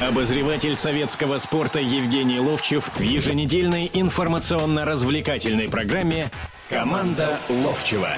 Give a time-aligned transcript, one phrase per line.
[0.00, 6.30] Обозреватель советского спорта Евгений Ловчев в еженедельной информационно-развлекательной программе
[6.70, 8.08] «Команда Ловчева».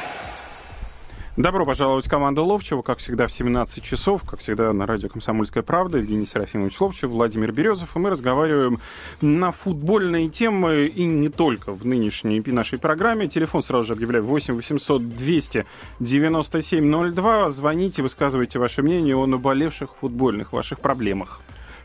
[1.37, 5.65] Добро пожаловать в команду Ловчева, как всегда, в 17 часов, как всегда, на радио «Комсомольская
[5.65, 5.99] правда».
[5.99, 7.97] Евгений Серафимович Ловчев, Владимир Березов.
[7.97, 8.79] И мы разговариваем
[9.21, 13.27] на футбольные темы и не только в нынешней нашей программе.
[13.27, 15.67] Телефон сразу же объявляю 8 800 200
[15.99, 17.51] 97 02.
[17.51, 21.41] Звоните, высказывайте ваше мнение о наболевших футбольных ваших проблемах.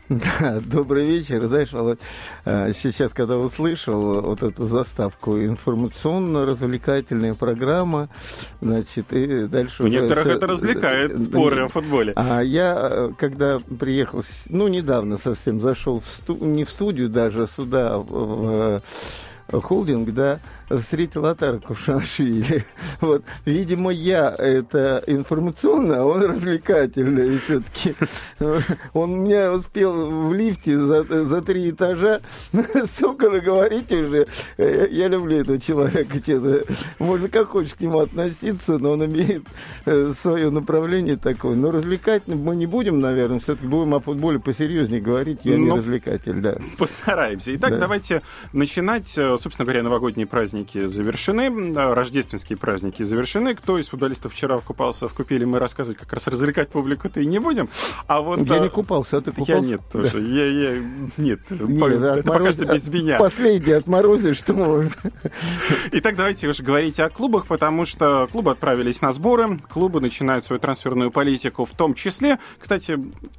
[0.08, 1.44] Да, добрый вечер.
[1.44, 1.98] Знаешь, Володь,
[2.46, 8.08] э, сейчас, когда услышал вот эту заставку, информационно-развлекательная программа,
[8.62, 9.82] значит, и дальше...
[9.82, 12.14] У некоторых это развлекает, споры о футболе.
[12.16, 16.36] А я, э, когда приехал, ну, недавно совсем зашел, в сту...
[16.42, 18.80] не в студию даже, а сюда, в
[19.52, 22.64] холдинг, да, встретил Атара Кушанашвили.
[23.00, 23.22] Вот.
[23.44, 27.94] Видимо, я это информационно, а он развлекательный все-таки.
[28.92, 32.20] Он меня успел в лифте за, за три этажа
[32.86, 34.26] столько наговорить уже.
[34.56, 36.60] Я люблю этого человека, честно.
[36.98, 39.44] Можно как хочешь к нему относиться, но он имеет
[39.86, 41.54] э, свое направление такое.
[41.54, 45.40] Но развлекательно мы не будем, наверное, все-таки будем о футболе посерьезнее говорить.
[45.44, 46.56] Я ну, не развлекатель, да.
[46.78, 47.54] Постараемся.
[47.54, 47.78] Итак, да.
[47.78, 48.22] давайте
[48.52, 49.16] начинать.
[49.16, 53.54] Э, собственно говоря, новогодние праздники праздники завершены, рождественские праздники завершены.
[53.54, 57.38] Кто из футболистов вчера купался в купели, мы рассказывать как раз развлекать публику-то и не
[57.38, 57.68] будем.
[58.06, 58.58] А вот, я а...
[58.58, 59.52] не купался, а ты купался?
[59.52, 60.10] Я нет тоже.
[60.10, 60.18] Да.
[60.18, 60.78] Я, я...
[61.16, 61.88] Нет, нет по...
[61.88, 62.24] это отмороз...
[62.24, 63.18] пока что без меня.
[63.18, 64.90] Последний отморозили, что можно.
[65.92, 70.60] Итак, давайте уже говорить о клубах, потому что клубы отправились на сборы, клубы начинают свою
[70.60, 72.38] трансферную политику в том числе.
[72.58, 72.98] Кстати,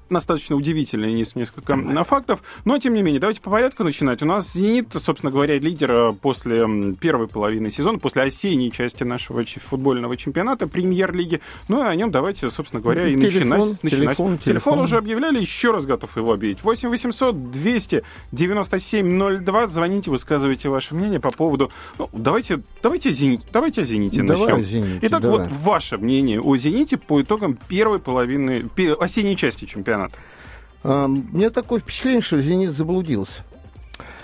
[0.10, 4.22] достаточно удивительные несколько фактов, но тем не менее, давайте по порядку начинать.
[4.22, 6.66] У нас «Зенит», собственно говоря, лидер после
[7.10, 11.42] первой половины сезона, после осенней части нашего футбольного чемпионата, премьер-лиги.
[11.68, 13.82] Ну и о нем давайте, собственно говоря, и телефон, начинать.
[13.82, 16.64] Телефон, телефон, телефон уже объявляли, еще раз готов его объявить.
[16.64, 19.68] 8 800 200 97 02.
[19.68, 21.72] Звоните, высказывайте ваше мнение по поводу...
[21.98, 24.64] Ну, давайте, давайте, зенит, давайте о «Зените» Давай начнем.
[24.64, 25.40] «Зените», Итак, давай.
[25.40, 30.14] вот ваше мнение о «Зените» по итогам первой половины, осенней части чемпионата.
[30.84, 33.44] А, у меня такое впечатление, что «Зенит» заблудился.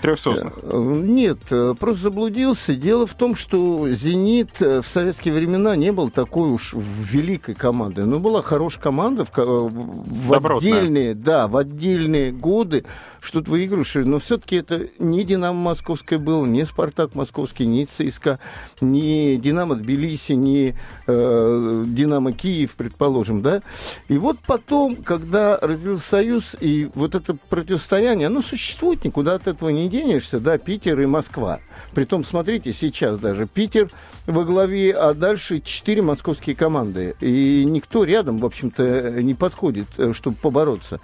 [0.00, 0.54] Трехсосных?
[0.62, 2.74] Э, нет, э, просто заблудился.
[2.74, 8.04] Дело в том, что «Зенит» в советские времена не был такой уж великой командой.
[8.04, 12.84] Но была хорошая команда в, в отдельные, да, в отдельные годы
[13.26, 18.38] что-то выигрываешь, но все-таки это не «Динамо» московское было, не «Спартак» московский, не ЦСКА,
[18.80, 23.62] не «Динамо» Тбилиси, не э, «Динамо» Киев, предположим, да.
[24.08, 29.70] И вот потом, когда развился Союз, и вот это противостояние, оно существует, никуда от этого
[29.70, 31.60] не денешься, да, Питер и Москва.
[31.94, 33.90] Притом, смотрите, сейчас даже Питер
[34.26, 37.14] во главе, а дальше четыре московские команды.
[37.20, 41.00] И никто рядом, в общем-то, не подходит, э, чтобы побороться.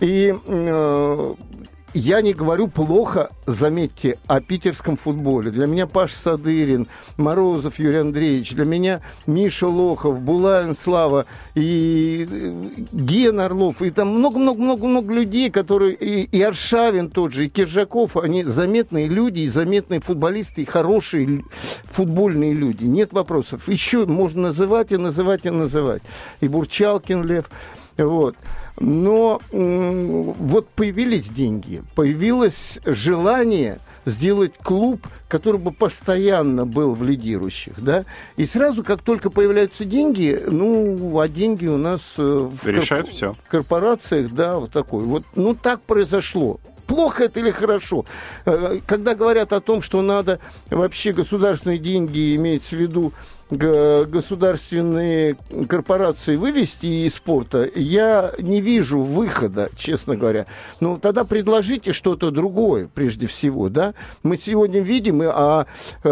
[0.00, 1.34] И э,
[1.96, 5.50] я не говорю плохо, заметьте, о питерском футболе.
[5.50, 11.24] Для меня Паш Садырин, Морозов Юрий Андреевич, для меня Миша Лохов, Булавин Слава
[11.54, 12.28] и
[12.92, 18.44] Ген Орлов, и там много-много-много-много людей, которые, и, и Аршавин тот же, и Киржаков, они
[18.44, 21.44] заметные люди, и заметные футболисты, и хорошие
[21.84, 22.84] футбольные люди.
[22.84, 23.68] Нет вопросов.
[23.68, 26.02] Еще можно называть и называть и называть.
[26.40, 27.50] И Бурчалкин Лев.
[27.96, 28.36] Вот.
[28.78, 38.04] Но вот появились деньги, появилось желание сделать клуб, который бы постоянно был в лидирующих, да,
[38.36, 43.16] и сразу, как только появляются деньги, ну, а деньги у нас э, в, Решают корп...
[43.16, 43.36] все.
[43.48, 45.02] корпорациях, да, вот такой.
[45.04, 48.04] Вот, ну, так произошло плохо это или хорошо.
[48.44, 50.38] Э, когда говорят о том, что надо
[50.70, 53.12] вообще государственные деньги, имеется в виду
[53.50, 55.36] государственные
[55.68, 60.46] корпорации вывести из спорта, я не вижу выхода, честно говоря.
[60.80, 63.94] Ну, тогда предложите что-то другое, прежде всего, да.
[64.22, 65.66] Мы сегодня видим, а
[66.02, 66.10] э,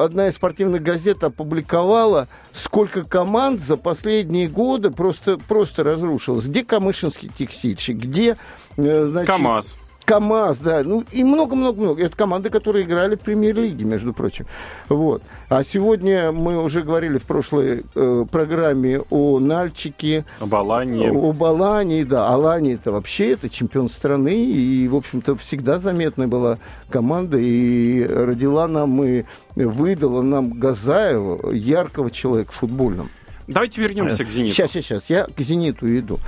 [0.00, 6.46] одна из спортивных газет опубликовала, сколько команд за последние годы просто, просто разрушилось.
[6.46, 8.36] Где Камышинский текстильщик, где...
[8.76, 9.76] Э, значит, КАМАЗ.
[10.04, 12.02] КАМАЗ, да, ну и много-много-много.
[12.02, 14.46] Это команды, которые играли в премьер-лиге, между прочим.
[14.88, 15.22] Вот.
[15.48, 20.24] А сегодня мы уже говорили в прошлой э, программе о Нальчике.
[20.40, 21.08] Об Алании.
[21.08, 22.28] О Алании, да.
[22.28, 24.34] Алания это вообще это чемпион страны.
[24.34, 26.58] И, в общем-то, всегда заметная была
[26.88, 27.38] команда.
[27.38, 29.24] И родила нам и
[29.56, 33.10] выдала нам Газаева, яркого человека в футбольном.
[33.46, 34.54] Давайте вернемся к «Зениту».
[34.54, 36.18] Сейчас, сейчас, я к «Зениту» иду.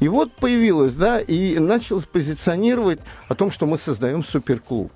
[0.00, 4.92] И вот появилось, да, и началось позиционировать о том, что мы создаем суперклуб.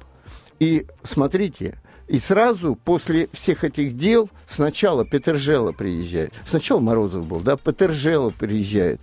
[0.58, 1.78] И смотрите,
[2.08, 6.32] И сразу после всех этих дел сначала Петержела приезжает.
[6.48, 9.00] Сначала Морозов был, да, Петержела приезжает.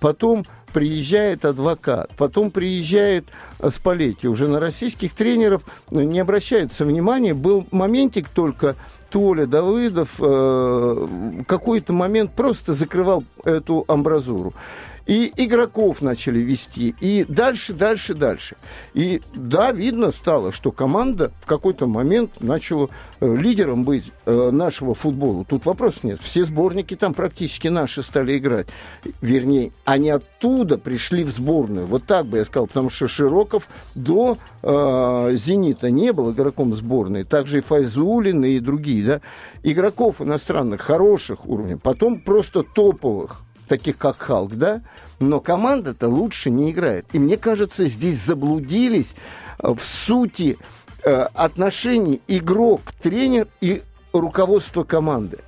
[0.00, 3.26] Потом приезжает адвокат, потом приезжает
[3.74, 4.28] Спалетти.
[4.28, 7.34] Уже на российских тренеров не обращается внимания.
[7.34, 8.76] Был моментик только,
[9.10, 14.54] Толя Давыдов э, какой-то момент просто закрывал эту амбразуру.
[15.08, 16.94] И игроков начали вести.
[17.00, 18.56] И дальше, дальше, дальше.
[18.92, 22.90] И да, видно стало, что команда в какой-то момент начала
[23.20, 25.46] э, лидером быть э, нашего футбола.
[25.46, 26.20] Тут вопрос нет.
[26.20, 28.66] Все сборники там практически наши стали играть.
[29.22, 31.86] Вернее, они оттуда пришли в сборную.
[31.86, 32.66] Вот так бы я сказал.
[32.66, 37.24] Потому что Широков до э, «Зенита» не был игроком сборной.
[37.24, 39.06] Также и Файзулин, и другие.
[39.06, 39.20] Да?
[39.62, 41.76] Игроков иностранных хороших уровней.
[41.76, 44.80] Потом просто топовых таких как Халк, да,
[45.20, 47.06] но команда-то лучше не играет.
[47.12, 49.14] И мне кажется, здесь заблудились
[49.58, 50.58] э, в сути
[51.04, 53.82] э, отношений игрок-тренер и
[54.12, 55.38] руководство команды.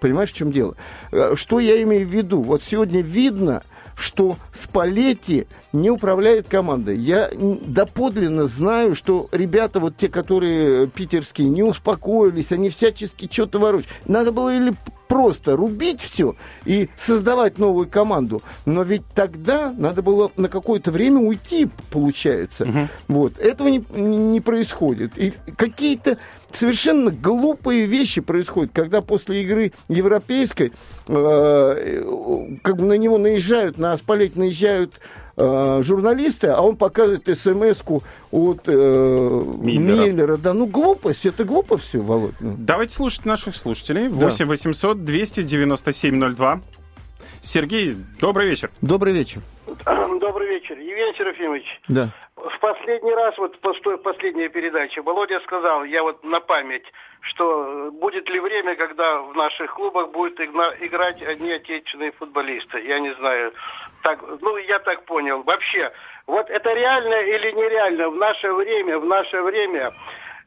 [0.00, 0.76] Понимаешь, в чем дело?
[1.12, 2.42] Э, что я имею в виду?
[2.42, 3.62] Вот сегодня видно,
[3.96, 6.96] что Спалетти не управляет командой.
[6.96, 13.92] Я доподлинно знаю, что ребята, вот те, которые питерские, не успокоились, они всячески что-то ворочают.
[14.06, 14.72] Надо было или
[15.08, 18.42] просто рубить все и создавать новую команду.
[18.66, 22.64] Но ведь тогда надо было на какое-то время уйти, получается.
[22.64, 22.88] Угу.
[23.08, 23.38] Вот.
[23.38, 25.12] Этого не, не происходит.
[25.16, 26.18] И какие-то
[26.52, 30.72] совершенно глупые вещи происходят, когда после игры европейской
[31.08, 35.00] э, как бы на него наезжают, на Аспалет наезжают
[35.38, 37.82] э, журналисты, а он показывает смс
[38.30, 40.06] от э, Миллера.
[40.06, 40.36] Миллера.
[40.36, 42.34] Да, ну глупость, это глупо все, Володь.
[42.40, 42.54] Ну.
[42.58, 44.08] Давайте слушать наших слушателей.
[44.08, 46.60] 8 800 297 02.
[47.40, 48.70] Сергей, добрый вечер.
[48.80, 49.40] Добрый вечер.
[49.86, 50.76] Добрый вечер.
[50.78, 51.64] Евгений Серафимович.
[51.88, 52.12] Да.
[52.44, 56.84] В последний раз, вот в последней передаче, Володя сказал, я вот на память,
[57.20, 62.80] что будет ли время, когда в наших клубах будут играть одни отечественные футболисты.
[62.80, 63.52] Я не знаю.
[64.02, 65.42] Так, ну, я так понял.
[65.42, 65.90] Вообще,
[66.26, 69.92] вот это реально или нереально в наше время, в наше время.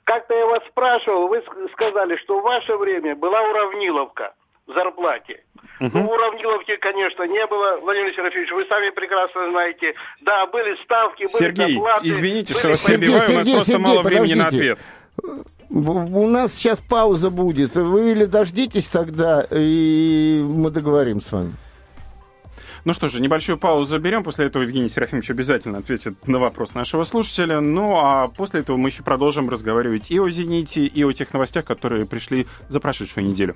[0.06, 1.44] Как-то я вас спрашивал, вы
[1.74, 4.34] сказали, что в ваше время была уравниловка
[4.74, 5.44] зарплате.
[5.80, 5.98] Угу.
[5.98, 7.80] Ну, уравниловки, конечно, не было.
[7.82, 9.96] Владимир Серафимович, вы сами прекрасно знаете.
[10.22, 12.10] Да, были ставки, были Сергей, доплаты.
[12.10, 12.60] извините, были...
[12.60, 14.24] что вас перебиваю, у нас просто Сергей, мало подождите.
[14.24, 14.80] времени на ответ.
[15.70, 17.76] У нас сейчас пауза будет.
[17.76, 21.54] Вы или дождитесь тогда, и мы договорим с вами.
[22.84, 24.24] Ну что же, небольшую паузу берем.
[24.24, 27.62] После этого Евгений Серафимович обязательно ответит на вопрос нашего слушателя.
[27.62, 31.66] Ну а после этого мы еще продолжим разговаривать и о «Зените», и о тех новостях,
[31.66, 33.56] которые пришли за прошедшую неделю.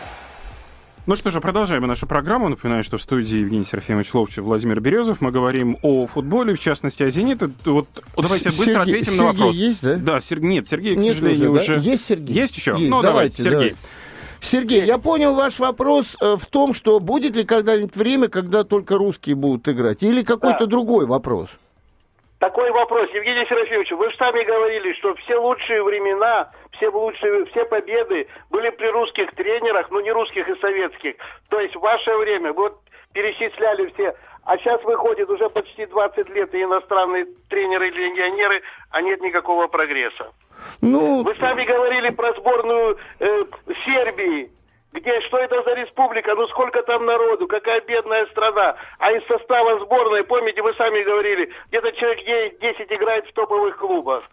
[1.07, 2.47] Ну что же, продолжаем нашу программу.
[2.47, 5.19] Напоминаю, что в студии Евгений Серафимович Ловчев, Владимир Березов.
[5.19, 7.49] Мы говорим о футболе, в частности, о «Зените».
[7.65, 9.55] Вот давайте быстро Сергей, ответим Сергей на вопрос.
[9.55, 9.95] есть, да?
[9.95, 10.41] Да, Сер...
[10.41, 11.81] нет, Сергей, к нет сожалению, уже, да?
[11.81, 12.35] Есть Сергей?
[12.35, 12.71] Есть еще?
[12.77, 12.83] Есть.
[12.83, 13.53] Ну, давайте, давайте Сергей.
[13.53, 13.77] Давайте.
[14.41, 18.95] Сергей, я понял ваш вопрос э, в том, что будет ли когда-нибудь время, когда только
[18.95, 20.65] русские будут играть, или какой-то да.
[20.67, 21.49] другой вопрос?
[22.37, 27.65] Такой вопрос, Евгений Серафимович, вы же сами говорили, что все лучшие времена, все лучшие, все
[27.65, 31.15] победы были при русских тренерах, но не русских и советских.
[31.49, 32.79] То есть в ваше время, вот
[33.13, 39.01] перечисляли все, а сейчас выходит уже почти 20 лет и иностранные тренеры и легионеры, а
[39.01, 40.31] нет никакого прогресса.
[40.81, 41.23] Ну...
[41.23, 43.43] Вы сами говорили про сборную э,
[43.85, 44.51] Сербии.
[44.93, 48.75] Где, что это за республика, ну сколько там народу, какая бедная страна.
[48.99, 54.25] А из состава сборной, помните, вы сами говорили, где-то человек 10 играет в топовых клубах.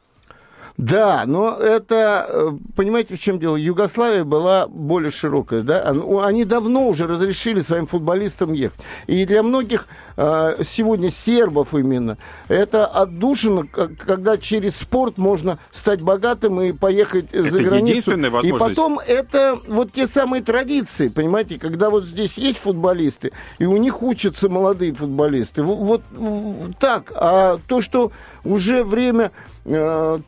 [0.79, 3.57] Да, но это, э, понимаете, в чем дело?
[3.57, 5.81] Югославия была более широкая, да?
[6.23, 8.79] Они давно уже разрешили своим футболистам ехать.
[9.09, 12.17] И для многих э, сегодня сербов именно
[12.47, 18.17] это отдушина, когда через спорт можно стать богатым и поехать это за границу.
[18.43, 23.77] И потом это вот те самые традиции, понимаете, когда вот здесь есть футболисты, и у
[23.79, 25.65] них учатся молодые футболисты.
[25.65, 27.13] Вот, вот так.
[27.17, 28.13] А то, что
[28.45, 29.33] уже время
[29.65, 30.21] э,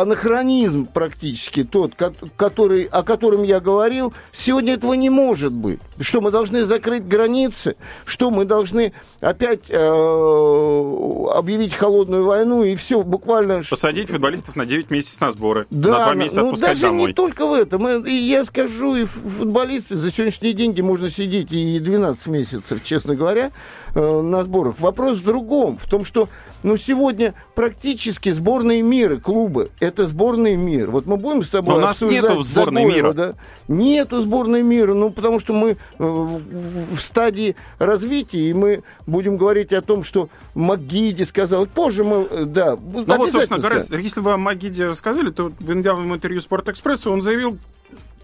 [0.00, 1.94] анахронизм практически тот,
[2.36, 5.78] который, о котором я говорил, сегодня этого не может быть.
[6.00, 13.02] Что мы должны закрыть границы, что мы должны опять э, объявить холодную войну и все,
[13.02, 13.62] буквально...
[13.68, 17.08] Посадить футболистов на 9 месяцев на сборы, да, на 2 месяца ну, отпускать даже домой.
[17.08, 18.04] не только в этом.
[18.04, 23.52] И я скажу, и футболисты за сегодняшние деньги можно сидеть и 12 месяцев, честно говоря,
[23.94, 24.80] э, на сборах.
[24.80, 26.28] Вопрос в другом, в том, что
[26.64, 30.90] ну, сегодня практически сборные мира клубы– это сборные мира.
[30.90, 33.12] Вот мы будем с тобой Но у нас нету сборной Загоева, мира.
[33.12, 33.34] Да?
[33.68, 39.36] Нету сборной мира, ну, потому что мы э, в, в стадии развития, и мы будем
[39.36, 41.66] говорить о том, что Магиди сказал.
[41.66, 45.74] Позже мы, э, да, Ну вот, собственно говоря, если вы о Магиде рассказали, то в
[45.74, 47.58] недавнем интервью Спортэкспрессу он заявил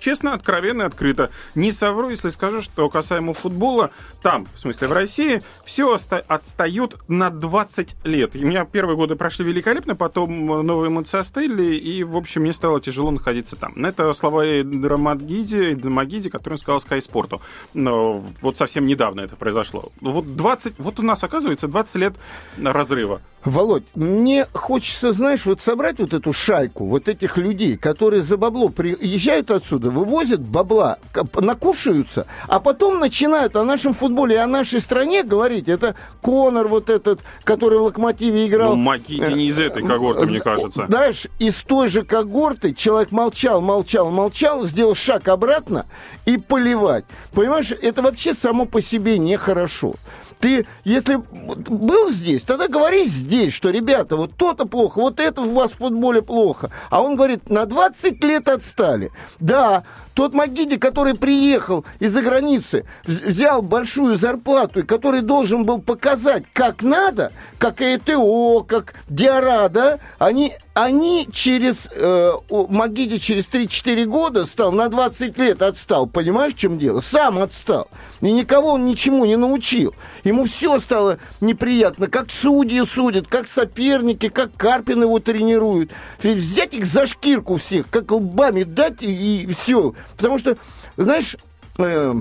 [0.00, 1.30] честно, откровенно, открыто.
[1.54, 3.90] Не совру, если скажу, что касаемо футбола,
[4.23, 8.35] там, в смысле в России, все отстают на 20 лет.
[8.35, 12.52] И у меня первые годы прошли великолепно, потом новые эмоции остыли, и, в общем, мне
[12.52, 13.73] стало тяжело находиться там.
[13.85, 17.40] Это слова Драмагиди, Драмагиди, который он сказал Sky Sport.
[17.75, 19.92] Но вот совсем недавно это произошло.
[20.00, 22.14] Вот 20, вот у нас, оказывается, 20 лет
[22.59, 23.21] разрыва.
[23.45, 28.69] Володь, мне хочется, знаешь, вот собрать вот эту шайку, вот этих людей, которые за бабло
[28.69, 30.99] приезжают отсюда, вывозят бабла,
[31.35, 35.68] накушаются, а потом начинают о нашем футболе и о нашей стране говорить.
[35.68, 38.70] Это Конор вот этот, который в «Локомотиве» играл.
[38.70, 40.87] Ну, Макити не из этой когорты, мне кажется.
[40.87, 45.87] Знаешь, из той же когорты человек молчал, молчал, молчал, сделал шаг обратно
[46.26, 47.04] и поливать.
[47.32, 49.94] Понимаешь, это вообще само по себе нехорошо.
[50.40, 55.52] Ты, если был здесь, тогда говори здесь, что, ребята, вот то-то плохо, вот это у
[55.52, 56.70] вас в футболе плохо.
[56.88, 59.12] А он говорит, на 20 лет отстали.
[59.38, 59.85] Да,
[60.21, 66.83] тот Магиди, который приехал из-за границы, взял большую зарплату, и который должен был показать, как
[66.83, 74.73] надо, как ЭТО, как Диара, да, они, они через, э, Магиди через 3-4 года стал,
[74.73, 77.00] на 20 лет отстал, понимаешь, в чем дело?
[77.00, 77.89] Сам отстал.
[78.21, 79.95] И никого он ничему не научил.
[80.25, 85.91] Ему все стало неприятно, как судьи судят, как соперники, как Карпин его тренируют.
[86.23, 89.95] Взять их за шкирку всех, как лбами дать и, и все.
[90.17, 90.57] Потому что,
[90.97, 91.37] знаешь,
[91.79, 92.14] э,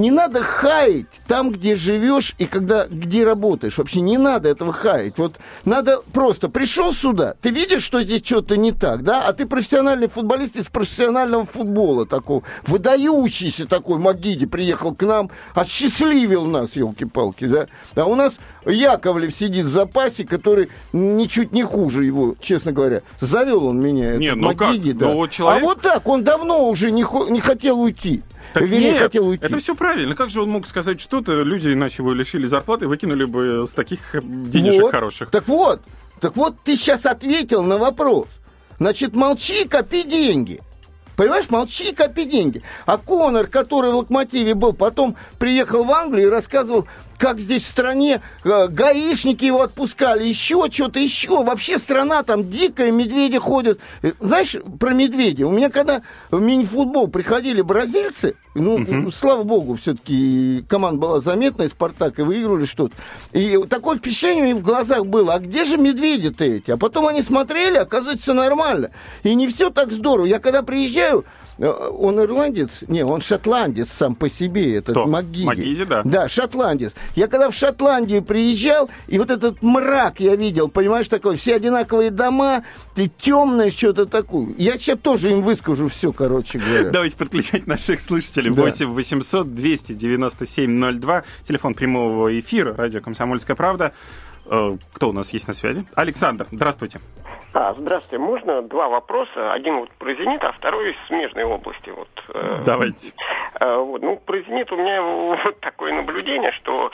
[0.00, 3.76] не надо хаять там, где живешь и когда, где работаешь.
[3.76, 5.18] Вообще не надо этого хаять.
[5.18, 9.26] Вот надо просто пришел сюда, ты видишь, что здесь что-то не так, да?
[9.26, 16.46] А ты профессиональный футболист из профессионального футбола такого, выдающийся такой Магиди приехал к нам, осчастливил
[16.46, 17.66] нас, елки-палки, да?
[17.94, 18.34] А у нас
[18.66, 23.02] Яковлев сидит в запасе, который ничуть не хуже его, честно говоря.
[23.20, 24.98] Завел он меня, этот ну Магиди, как?
[24.98, 25.06] да.
[25.08, 28.22] Ну вот человек- А вот так, он давно уже не, хо- не хотел уйти.
[28.52, 29.44] Так Вернее, нет, хотел уйти.
[29.44, 30.14] это все правильно.
[30.14, 34.14] Как же он мог сказать что-то, люди иначе его лишили зарплаты, выкинули бы с таких
[34.14, 34.90] э, денежек Вот.
[34.92, 35.30] хороших.
[35.30, 35.80] Так вот,
[36.20, 38.26] так вот ты сейчас ответил на вопрос.
[38.78, 40.60] Значит, молчи, копи деньги.
[41.16, 42.62] Понимаешь, молчи, копи деньги.
[42.86, 46.86] А Конор, который в Локомотиве был, потом приехал в Англию и рассказывал,
[47.20, 51.44] как здесь в стране э, гаишники его отпускали, еще что-то, еще.
[51.44, 53.78] Вообще страна там дикая, медведи ходят.
[54.02, 55.46] Э, Знаешь, про медведя.
[55.46, 56.00] У меня когда
[56.30, 59.12] в мини-футбол приходили бразильцы, ну, Мгм.
[59.12, 62.94] слава богу, все-таки команда была заметная, Спартак, и выиграли что-то.
[63.32, 66.70] И такое впечатление у них в глазах было, а где же медведи-то эти?
[66.70, 68.92] А потом они смотрели, оказывается, нормально.
[69.24, 70.24] И не все так здорово.
[70.24, 71.26] Я когда приезжаю,
[71.68, 72.70] он ирландец?
[72.88, 75.06] Не, он шотландец сам по себе, этот Кто?
[75.06, 75.44] Магиди.
[75.44, 76.02] Магиди, да.
[76.04, 76.92] Да, шотландец.
[77.14, 82.10] Я когда в Шотландию приезжал, и вот этот мрак я видел, понимаешь, такой, все одинаковые
[82.10, 82.64] дома,
[82.94, 84.54] ты темное что-то такое.
[84.56, 86.90] Я сейчас тоже им выскажу все, короче говоря.
[86.90, 88.50] Давайте подключать наших слушателей.
[88.50, 88.62] Да.
[88.62, 91.24] 8 800 297 02.
[91.44, 92.74] Телефон прямого эфира.
[92.74, 93.92] Радио «Комсомольская правда».
[94.46, 95.84] Э, Кто у нас есть на связи?
[95.94, 97.00] Александр, здравствуйте.
[97.52, 98.22] А, здравствуйте.
[98.22, 99.52] Можно два вопроса?
[99.52, 101.90] Один вот про «Зенит», а второй из смежной области.
[101.90, 103.12] Вот, э, Давайте.
[103.58, 105.02] э, вот, ну, про «Зенит» у меня
[105.44, 106.92] вот такое наблюдение, что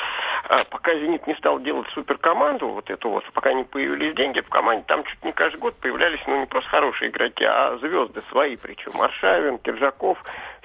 [0.49, 4.49] э, пока «Зенит» не стал делать суперкоманду, вот эту вот, пока не появились деньги в
[4.49, 8.57] команде, там чуть не каждый год появлялись, ну, не просто хорошие игроки, а звезды свои,
[8.57, 10.17] причем Маршавин, Киржаков,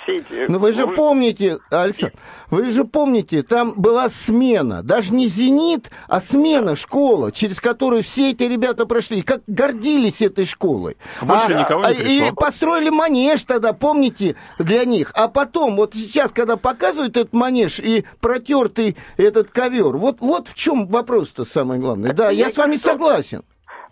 [0.04, 0.46] все эти...
[0.48, 2.16] Но Ну, вы же помните, Александр,
[2.50, 8.32] вы же помните, там была смена, даже не «Зенит», а смена, школа, через которую все
[8.32, 10.98] эти ребята прошли, как гордились этой школой.
[11.22, 12.36] Больше А- никого не а- И пришло.
[12.36, 15.12] построили манеж тогда, помните, для них.
[15.16, 20.56] А потом, вот сейчас, когда показывают этот манеж и протертый этот ковер, вот, вот в
[20.56, 22.14] чем вопрос-то самое главное.
[22.14, 23.44] Да, я с вами согласен.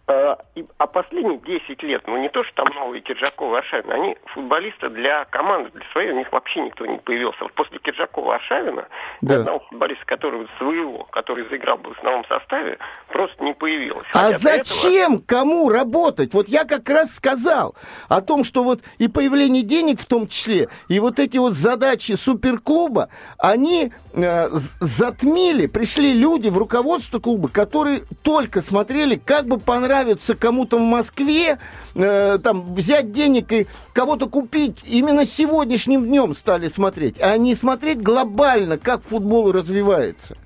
[0.10, 0.40] А,
[0.78, 5.26] а последние 10 лет, ну не то, что там новые Киржакова Аршавина, они футболисты для
[5.26, 7.38] команды, для своей, у них вообще никто не появился.
[7.42, 8.88] Вот после Киржакова Аршавина
[9.22, 9.36] да.
[9.36, 14.08] одного футболиста, который своего, который заиграл бы в основном составе, просто не появилось.
[14.14, 15.26] А Хотя зачем этого...
[15.28, 16.34] кому работать?
[16.34, 17.76] Вот я как раз сказал
[18.08, 22.14] о том, что вот и появление денег в том числе, и вот эти вот задачи
[22.14, 24.48] суперклуба, они э,
[24.80, 30.82] затмили, пришли люди в руководство клуба, которые только смотрели, как бы понравилось нравится кому-то в
[30.82, 31.60] Москве,
[31.96, 38.02] э, там, взять денег и кого-то купить, именно сегодняшним днем стали смотреть, а не смотреть
[38.02, 40.38] глобально, как футбол развивается.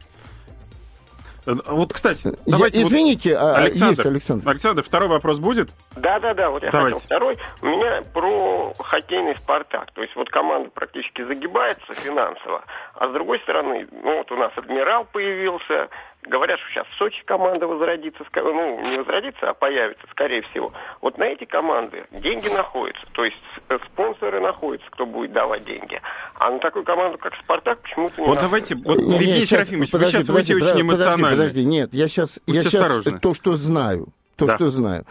[1.46, 2.80] Э, вот, кстати, давайте...
[2.80, 4.50] Я, извините, вот, Александр, есть Александр.
[4.50, 5.70] Александр, второй вопрос будет?
[5.96, 6.96] Да-да-да, вот я давайте.
[6.96, 7.38] хотел второй.
[7.62, 9.92] У меня про хоккейный «Спартак».
[9.92, 12.64] То есть вот команда практически загибается финансово,
[12.96, 15.90] а с другой стороны, ну вот у нас «Адмирал» появился,
[16.26, 20.72] Говорят, что сейчас в Сочи команда возродится, ну, не возродится, а появится, скорее всего.
[21.02, 23.38] Вот на эти команды деньги находятся, то есть
[23.70, 26.02] э, спонсоры находятся, кто будет давать деньги.
[26.36, 30.06] А на такую команду, как «Спартак», почему-то не Вот давайте, вот, не, Евгений Серафимович, вы
[30.06, 30.92] сейчас подожди, очень эмоционально.
[30.92, 34.56] Подожди, подожди, нет, я сейчас, я сейчас то, что знаю, то, да.
[34.56, 35.06] что знаю.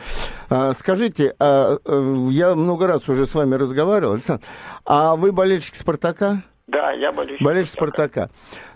[0.51, 4.45] А, скажите, а, э, я много раз уже с вами разговаривал, Александр,
[4.85, 6.43] а вы болельщик «Спартака»?
[6.73, 8.31] Да, я болельщик, болельщик «Спартака».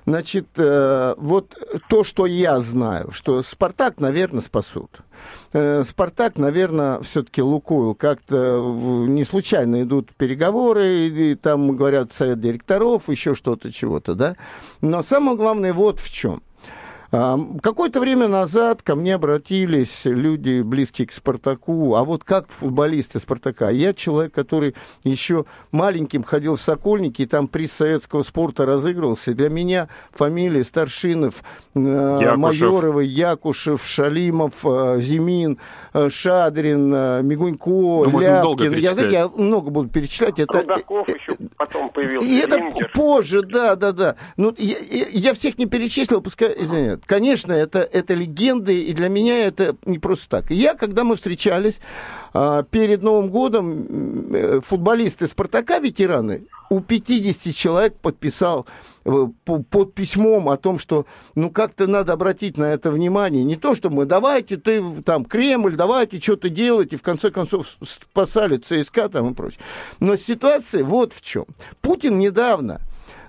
[0.05, 1.57] Значит, э, вот
[1.89, 4.99] то, что я знаю, что «Спартак», наверное, спасут.
[5.55, 8.61] Э, «Спартак», наверное, все-таки «Лукойл» как-то
[9.09, 14.37] не случайно идут переговоры, и там говорят совет директоров, еще что-то, чего-то, да.
[14.83, 16.43] Но самое главное вот в чем–
[17.63, 23.71] Какое-то время назад ко мне обратились люди, близкие к «Спартаку», а вот как футболисты «Спартака».
[23.71, 29.35] Я человек, который еще маленьким ходил в «Сокольники», и там приз советского спорта разыгрывался.
[29.35, 31.43] Для меня фамилии Старшинов,
[31.75, 32.37] э, Якушев.
[32.39, 35.59] Майоровы, Якушев, Шалимов, э, Зимин,
[35.93, 38.75] э, Шадрин, Мигунько, ну, Ляпкин.
[38.75, 40.39] Я, я много буду перечислять.
[40.39, 42.27] Это, Рудаков еще потом появился.
[42.29, 42.59] И это
[42.95, 44.17] позже, да, да, да.
[44.37, 44.77] Ну, я,
[45.11, 47.06] я всех не перечислил, пускай, извините нет.
[47.07, 50.51] Конечно, это, это легенды, и для меня это не просто так.
[50.51, 51.79] Я, когда мы встречались
[52.35, 58.67] а, перед Новым годом, э, футболисты «Спартака», ветераны, у 50 человек подписал
[59.05, 63.45] э, под письмом о том, что ну как-то надо обратить на это внимание.
[63.45, 67.69] Не то, что мы давайте ты там Кремль, давайте что-то делать, и в конце концов
[67.83, 69.61] спасали ЦСКА там и прочее.
[70.01, 71.47] Но ситуация вот в чем.
[71.81, 72.81] Путин недавно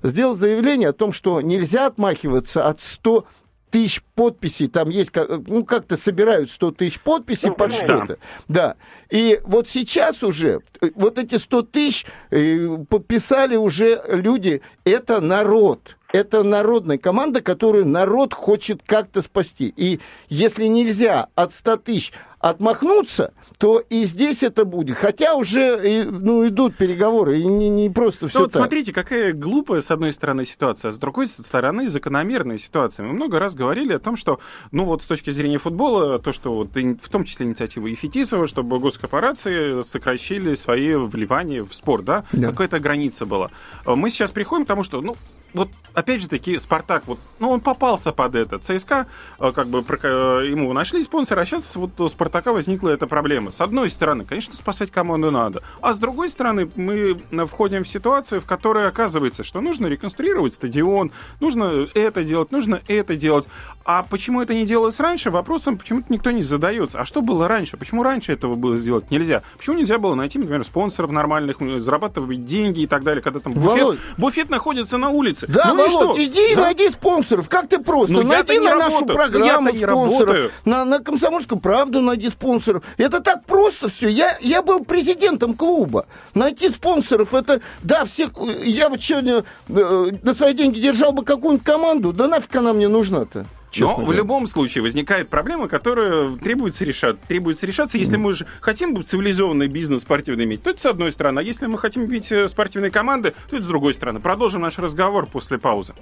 [0.01, 3.25] сделал заявление о том, что нельзя отмахиваться от 100
[3.69, 5.11] тысяч подписей, там есть,
[5.47, 8.17] ну, как-то собирают 100 тысяч подписей ну, под что-то.
[8.47, 8.75] Да.
[9.09, 10.61] И вот сейчас уже,
[10.95, 15.97] вот эти 100 тысяч э, подписали уже люди, это народ.
[16.13, 19.73] Это народная команда, которую народ хочет как-то спасти.
[19.75, 24.97] И если нельзя от 100 тысяч отмахнуться, то и здесь это будет.
[24.97, 28.61] Хотя уже ну, идут переговоры, и не, не просто ну, все вот так.
[28.61, 33.05] смотрите, какая глупая, с одной стороны, ситуация, а с другой стороны, закономерная ситуация.
[33.05, 34.39] Мы много раз говорили о том, что,
[34.71, 38.79] ну вот с точки зрения футбола, то, что вот в том числе инициатива Ефетисова, чтобы
[38.79, 42.25] госкорпорации сокращили свои вливания в спорт, да?
[42.31, 42.49] да.
[42.51, 43.49] Какая-то граница была.
[43.85, 45.15] Мы сейчас приходим к тому, что, ну,
[45.53, 48.59] вот опять же таки Спартак, вот, ну он попался под это.
[48.59, 49.07] ЦСКА,
[49.39, 53.51] э, как бы э, ему нашли спонсора, а сейчас вот у Спартака возникла эта проблема.
[53.51, 58.41] С одной стороны, конечно, спасать команду надо, а с другой стороны мы входим в ситуацию,
[58.41, 63.47] в которой оказывается, что нужно реконструировать стадион, нужно это делать, нужно это делать.
[63.83, 66.99] А почему это не делалось раньше, вопросом почему-то никто не задается.
[66.99, 67.77] А что было раньше?
[67.77, 69.43] Почему раньше этого было сделать нельзя?
[69.57, 73.99] Почему нельзя было найти, например, спонсоров нормальных, зарабатывать деньги и так далее, когда там буфет,
[74.17, 75.46] буфет находится на улице?
[75.47, 76.23] Да, ну Володь, что?
[76.23, 76.63] иди да?
[76.63, 77.47] найди спонсоров.
[77.49, 78.13] Как ты просто?
[78.13, 79.17] Ну, найди на нашу работаю.
[79.17, 80.51] программу я спонсоров.
[80.65, 82.83] На, на комсомольскую правду найди спонсоров.
[82.97, 84.09] Это так просто все.
[84.09, 86.05] Я, я был президентом клуба.
[86.33, 87.61] Найти спонсоров, это...
[87.81, 88.31] Да, всех...
[88.63, 92.13] Я вот сегодня э, на свои деньги держал бы какую-нибудь команду.
[92.13, 93.45] Да нафиг она мне нужна-то?
[93.75, 94.07] Но говоря.
[94.07, 97.19] в любом случае возникает проблема, которая требуется решать.
[97.21, 101.39] Требуется решаться, если мы же хотим цивилизованный бизнес спортивный иметь, то это с одной стороны.
[101.39, 104.19] А если мы хотим иметь э, спортивные команды, то это с другой стороны.
[104.19, 105.93] Продолжим наш разговор после паузы.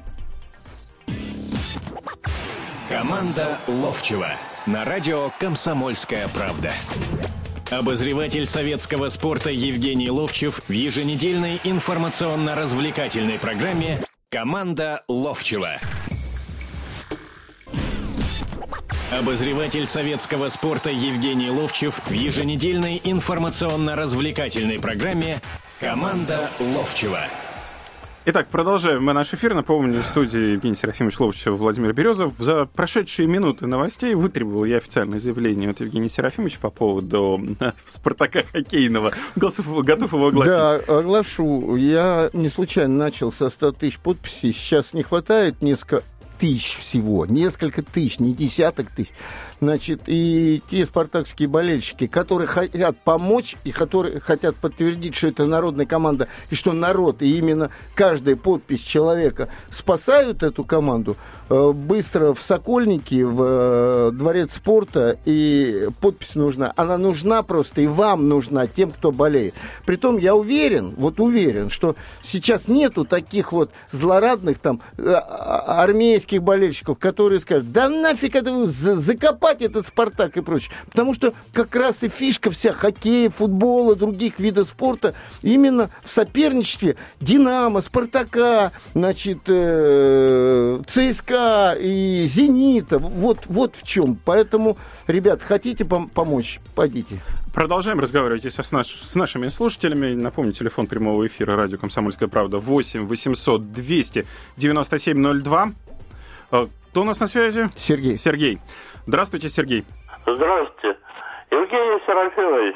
[2.90, 4.30] Команда Ловчева
[4.68, 6.72] на радио «Комсомольская правда».
[7.72, 15.70] Обозреватель советского спорта Евгений Ловчев в еженедельной информационно-развлекательной программе «Команда Ловчева».
[19.12, 25.42] Обозреватель советского спорта Евгений Ловчев в еженедельной информационно-развлекательной программе
[25.80, 27.20] «Команда Ловчева».
[28.28, 29.54] Итак, продолжаем мы наш эфир.
[29.54, 32.34] Напомню, в студии Евгений Серафимович Ловчев, Владимир Березов.
[32.40, 37.40] За прошедшие минуты новостей вытребовал я официальное заявление от Евгения Серафимовича по поводу
[37.86, 39.12] Спартака хоккейного.
[39.36, 40.88] Готов, готов его огласить?
[40.88, 41.76] Да, оглашу.
[41.76, 44.52] Я не случайно начал со 100 тысяч подписей.
[44.52, 46.02] Сейчас не хватает несколько
[46.38, 49.12] тысяч всего, несколько тысяч, не десяток тысяч.
[49.62, 55.86] Значит, и те спартакские болельщики, которые хотят помочь и которые хотят подтвердить, что это народная
[55.86, 61.18] команда, и что народ, и именно каждая подпись человека спасают эту команду,
[61.50, 66.74] быстро в Сокольники, в э, Дворец спорта, и подпись нужна.
[66.76, 69.54] Она нужна просто, и вам нужна, тем, кто болеет.
[69.86, 76.44] Притом я уверен, вот уверен, что сейчас нету таких вот злорадных там э, а, армейских
[76.44, 78.52] болельщиков, которые скажут, да нафиг это
[79.46, 80.72] покупать этот «Спартак» и прочее.
[80.88, 86.96] Потому что как раз и фишка вся хоккея, футбола, других видов спорта именно в соперничестве
[87.22, 91.35] «Динамо», «Спартака», значит, э, ЦСКА
[91.78, 93.00] и «Зенита».
[93.00, 94.18] Вот, вот в чем.
[94.26, 97.20] Поэтому, ребят, хотите пом- помочь, пойдите.
[97.54, 100.14] Продолжаем разговаривать с, наш, с нашими слушателями.
[100.14, 104.26] Напомню, телефон прямого эфира радио «Комсомольская правда» 8 800 200
[104.58, 105.72] 9702.
[106.50, 107.70] Кто у нас на связи?
[107.78, 108.18] Сергей.
[108.18, 108.60] Сергей.
[109.08, 109.86] Здравствуйте, Сергей.
[110.26, 110.98] Здравствуйте.
[111.52, 112.76] Евгений Серафимович,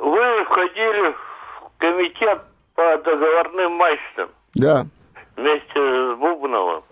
[0.00, 2.42] вы входили в комитет
[2.74, 4.28] по договорным матчам.
[4.54, 4.86] Да.
[5.36, 6.82] Вместе с Бубновым.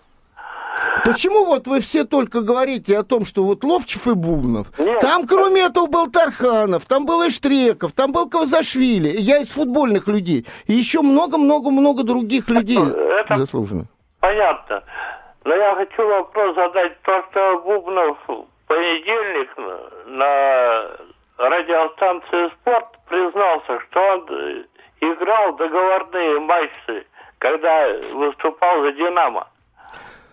[1.05, 4.67] Почему вот вы все только говорите о том, что вот Ловчев и Бубнов?
[4.77, 4.99] Нет.
[4.99, 9.09] Там, кроме этого, был Тарханов, там был Иштреков, там был Кавзашвили.
[9.17, 10.45] Я из футбольных людей.
[10.67, 13.85] И еще много-много-много других людей это заслуженно.
[14.19, 14.83] Понятно.
[15.45, 17.01] Но я хочу вопрос задать.
[17.03, 19.49] То, что Бубнов в понедельник
[20.07, 20.83] на
[21.37, 24.65] радиостанции «Спорт» признался, что он
[24.99, 29.47] играл договорные матчи, когда выступал за «Динамо».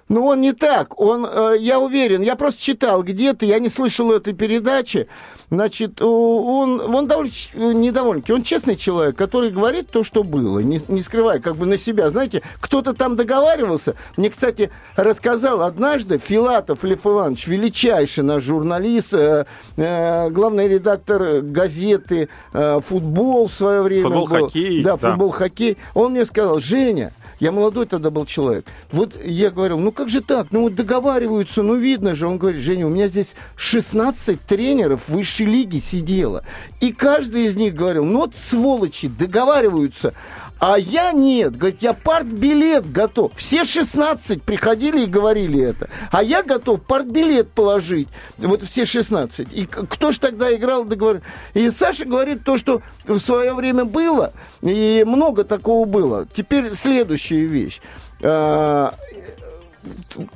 [0.08, 1.00] Ну, он не так.
[1.00, 5.08] Он, э, я уверен, я просто читал где-то, я не слышал этой передачи.
[5.50, 8.22] Значит, он, он довольно э, недовольный.
[8.30, 12.10] Он честный человек, который говорит то, что было, не, не скрывая как бы на себя.
[12.10, 13.94] Знаете, кто-то там договаривался.
[14.16, 22.28] Мне, кстати, рассказал однажды Филатов Лев Иванович, величайший наш журналист, э, э, главный редактор газеты
[22.52, 24.44] э, «Футбол» в свое время футбол, был.
[24.44, 25.78] Хоккей, да, футбол, хоккей.
[25.94, 27.12] Он мне сказал, Женя,
[27.44, 28.64] я молодой тогда был человек.
[28.90, 30.46] Вот я говорил, ну как же так?
[30.50, 32.26] Ну вот договариваются, ну видно же.
[32.26, 33.26] Он говорит, Женя, у меня здесь
[33.56, 36.42] 16 тренеров высшей лиги сидело.
[36.80, 40.14] И каждый из них говорил, ну вот сволочи, договариваются.
[40.58, 41.56] А я нет.
[41.56, 43.32] Говорит, я партбилет готов.
[43.36, 45.90] Все 16 приходили и говорили это.
[46.10, 48.08] А я готов партбилет положить.
[48.38, 49.48] Вот все 16.
[49.52, 51.20] И кто ж тогда играл, договор...
[51.54, 54.32] И Саша говорит то, что в свое время было.
[54.62, 56.26] И много такого было.
[56.34, 57.80] Теперь следующая вещь.
[58.22, 58.94] А,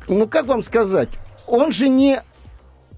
[0.08, 1.08] ну, как вам сказать?
[1.46, 2.20] Он же не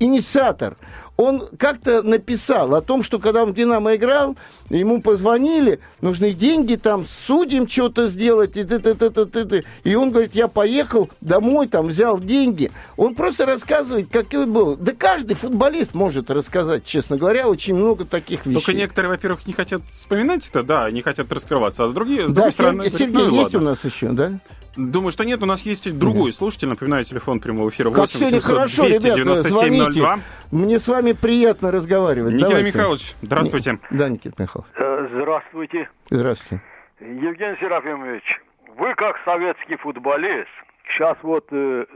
[0.00, 0.76] инициатор
[1.20, 4.37] он как-то написал о том, что когда он в «Динамо» играл,
[4.70, 9.64] ему позвонили, нужны деньги, там, судим что-то сделать, и, т -т -т -т -т -т.
[9.85, 12.70] и он говорит, я поехал домой, там, взял деньги.
[12.96, 14.76] Он просто рассказывает, какой был.
[14.76, 18.54] Да каждый футболист может рассказать, честно говоря, очень много таких вещей.
[18.54, 22.33] Только некоторые, во-первых, не хотят вспоминать это, да, не хотят раскрываться, а с, другие, с
[22.33, 22.85] да, другой стороны...
[22.85, 23.59] Сергей, Сергей ну, есть ладно.
[23.59, 24.40] у нас еще, да?
[24.76, 25.42] Думаю, что нет.
[25.42, 26.68] У нас есть другой mm слушатель.
[26.68, 30.18] Напоминаю, телефон прямого эфира 8 как 800 хорошо, 297 02.
[30.52, 32.35] Мне с вами приятно разговаривать.
[32.35, 32.68] Никита Давайте.
[32.68, 33.78] Михайлович, здравствуйте.
[33.90, 34.70] Да, Никита Михайлович.
[34.76, 35.88] Э, здравствуйте.
[36.11, 36.62] Здравствуйте.
[37.00, 38.40] Евгений Серафимович,
[38.76, 40.50] вы как советский футболист,
[40.92, 41.87] сейчас вот э,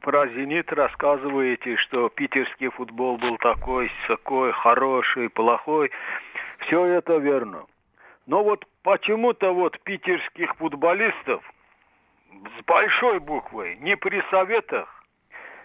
[0.00, 5.90] про «Зенит» рассказываете, что питерский футбол был такой, такой, хороший, плохой.
[6.60, 7.64] Все это верно.
[8.26, 11.42] Но вот почему-то вот питерских футболистов
[12.58, 14.88] с большой буквы, не при советах,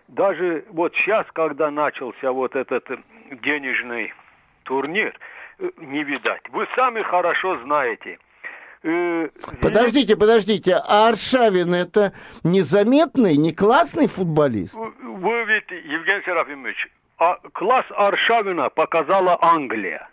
[0.08, 2.88] даже вот сейчас, когда начался вот этот
[3.43, 4.13] денежный
[4.63, 5.17] турнир,
[5.60, 6.41] э, не видать.
[6.49, 8.17] Вы сами хорошо знаете.
[8.82, 9.29] Э,
[9.62, 14.73] подождите, подождите, а Аршавин это незаметный, не классный футболист?
[14.73, 20.10] Вы ведь, Евгений Серафимович, а класс Аршавина показала Англия.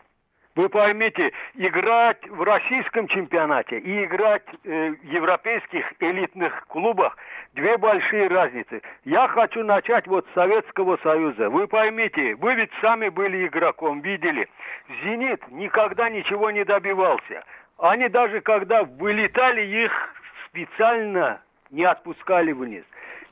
[0.56, 7.14] Вы поймите, играть в российском чемпионате и играть э, в европейских элитных клубах
[7.52, 8.80] две большие разницы.
[9.04, 11.50] Я хочу начать вот с Советского Союза.
[11.50, 14.48] Вы поймите, вы ведь сами были игроком, видели.
[15.02, 17.44] «Зенит» никогда ничего не добивался.
[17.76, 19.92] Они даже когда вылетали, их
[20.46, 22.84] специально не отпускали вниз.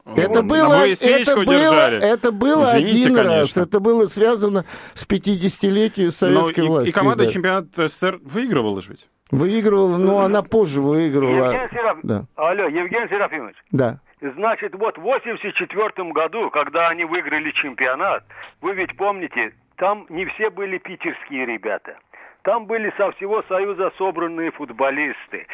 [0.04, 3.62] Это было, это было, это было Извините, один конечно.
[3.62, 3.68] раз.
[3.68, 6.88] Это было связано с 50-летием советской но власти.
[6.88, 7.30] И, и команда да.
[7.30, 9.08] чемпионат СССР выигрывала же ведь?
[9.30, 11.46] Выигрывала, но она позже выигрывала.
[11.46, 11.98] Евгений Сераф...
[12.02, 12.24] да.
[12.36, 13.56] Алло, Евгений Серафимович.
[13.72, 14.00] Да.
[14.20, 18.24] Значит, вот в 84 году, когда они выиграли чемпионат,
[18.60, 21.96] вы ведь помните, там не все были питерские ребята.
[22.42, 25.46] Там были со всего Союза собранные футболисты.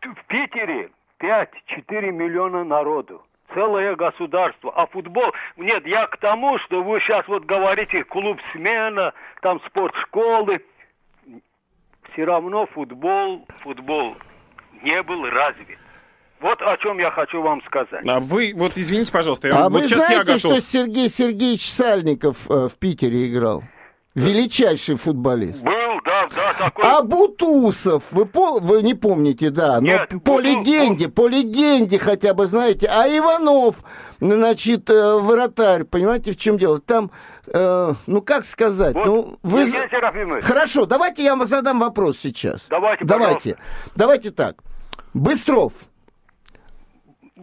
[0.00, 0.90] В Питере
[1.20, 3.22] 5-4 миллиона народу
[3.54, 4.72] целое государство.
[4.74, 5.32] А футбол...
[5.56, 10.62] Нет, я к тому, что вы сейчас вот говорите клуб смена, там спортшколы.
[12.12, 14.16] Все равно футбол, футбол
[14.82, 15.78] не был развит.
[16.40, 18.06] Вот о чем я хочу вам сказать.
[18.06, 20.38] А вы, вот извините, пожалуйста, я, а вот вы сейчас знаете, я готов...
[20.38, 23.64] что Сергей Сергеевич Сальников э, в Питере играл?
[24.14, 25.62] Величайший футболист.
[25.62, 25.72] Был,
[26.06, 26.84] да, да, такой.
[26.84, 30.42] А Бутусов, вы, по, вы не помните, да, но Нет, по Буту...
[30.42, 32.86] легенде, по легенде хотя бы знаете.
[32.86, 33.76] А Иванов,
[34.20, 36.80] значит, э, вратарь, понимаете, в чем дело?
[36.80, 37.10] Там,
[37.48, 39.70] э, ну как сказать, вот, ну вы...
[40.42, 42.66] Хорошо, давайте я вам задам вопрос сейчас.
[42.70, 43.56] Давайте, Давайте,
[43.96, 44.56] давайте так.
[45.12, 45.72] Быстров.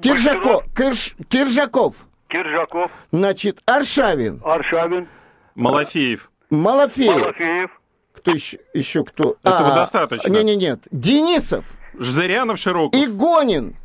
[0.01, 0.63] Киржаков.
[0.75, 1.95] Кирж, Киржаков.
[2.27, 2.91] Киржаков.
[3.11, 4.41] Значит, Аршавин.
[4.43, 5.07] Аршавин.
[5.55, 6.31] Малафеев.
[6.49, 7.15] Малафеев.
[7.15, 7.82] Малафеев.
[8.13, 9.37] Кто еще, еще кто?
[9.43, 10.29] Этого а, достаточно.
[10.29, 10.79] Не, не, нет.
[10.91, 11.65] Денисов.
[11.99, 12.99] Жзырянов, Широков.
[12.99, 13.75] Игонин.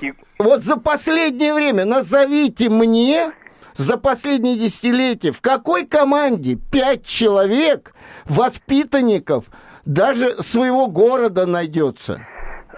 [0.00, 0.12] И...
[0.38, 3.32] Вот за последнее время назовите мне
[3.76, 7.94] за последние десятилетия в какой команде пять человек,
[8.26, 9.46] воспитанников,
[9.84, 12.26] даже своего города найдется?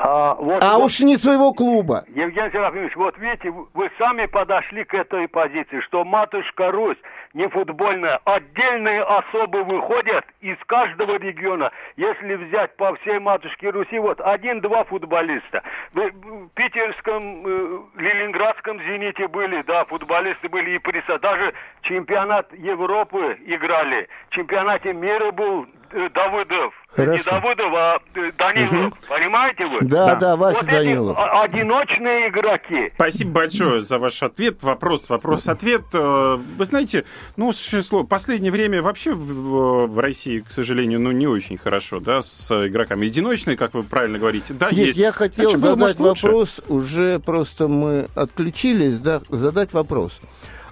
[0.01, 2.05] А, вот, а вот, уж не своего клуба.
[2.15, 6.99] Евгений Серафимович, вот видите, вы сами подошли к этой позиции, что матушка Русь
[7.35, 11.73] не футбольная, отдельные особы выходят из каждого региона.
[11.97, 15.63] Если взять по всей матушке Руси, вот один-два футболиста.
[15.93, 16.11] В
[16.55, 21.19] питерском, э, ленинградском «Зените» были, да, футболисты были и приса.
[21.19, 24.09] Даже чемпионат Европы играли.
[24.31, 26.75] В чемпионате мира был Давыдов.
[26.91, 27.13] Хорошо.
[27.13, 28.93] Не Давыдов, а э, Данилов.
[28.93, 28.97] Угу.
[29.09, 29.81] Понимаете вы?
[29.83, 31.19] Да, да, да Вася вот Данилов.
[31.19, 32.93] одиночные игроки.
[32.95, 34.63] Спасибо большое за ваш ответ.
[34.63, 35.83] Вопрос, вопрос-ответ.
[35.93, 37.05] Э, вы знаете,
[37.37, 42.23] ну, существо, последнее время вообще в, в России, к сожалению, ну, не очень хорошо, да,
[42.23, 43.07] с игроками.
[43.07, 44.99] Единочные, как вы правильно говорите, да, Нет, есть.
[44.99, 50.21] я хотел а задать было, вопрос, уже просто мы отключились, да, задать вопрос.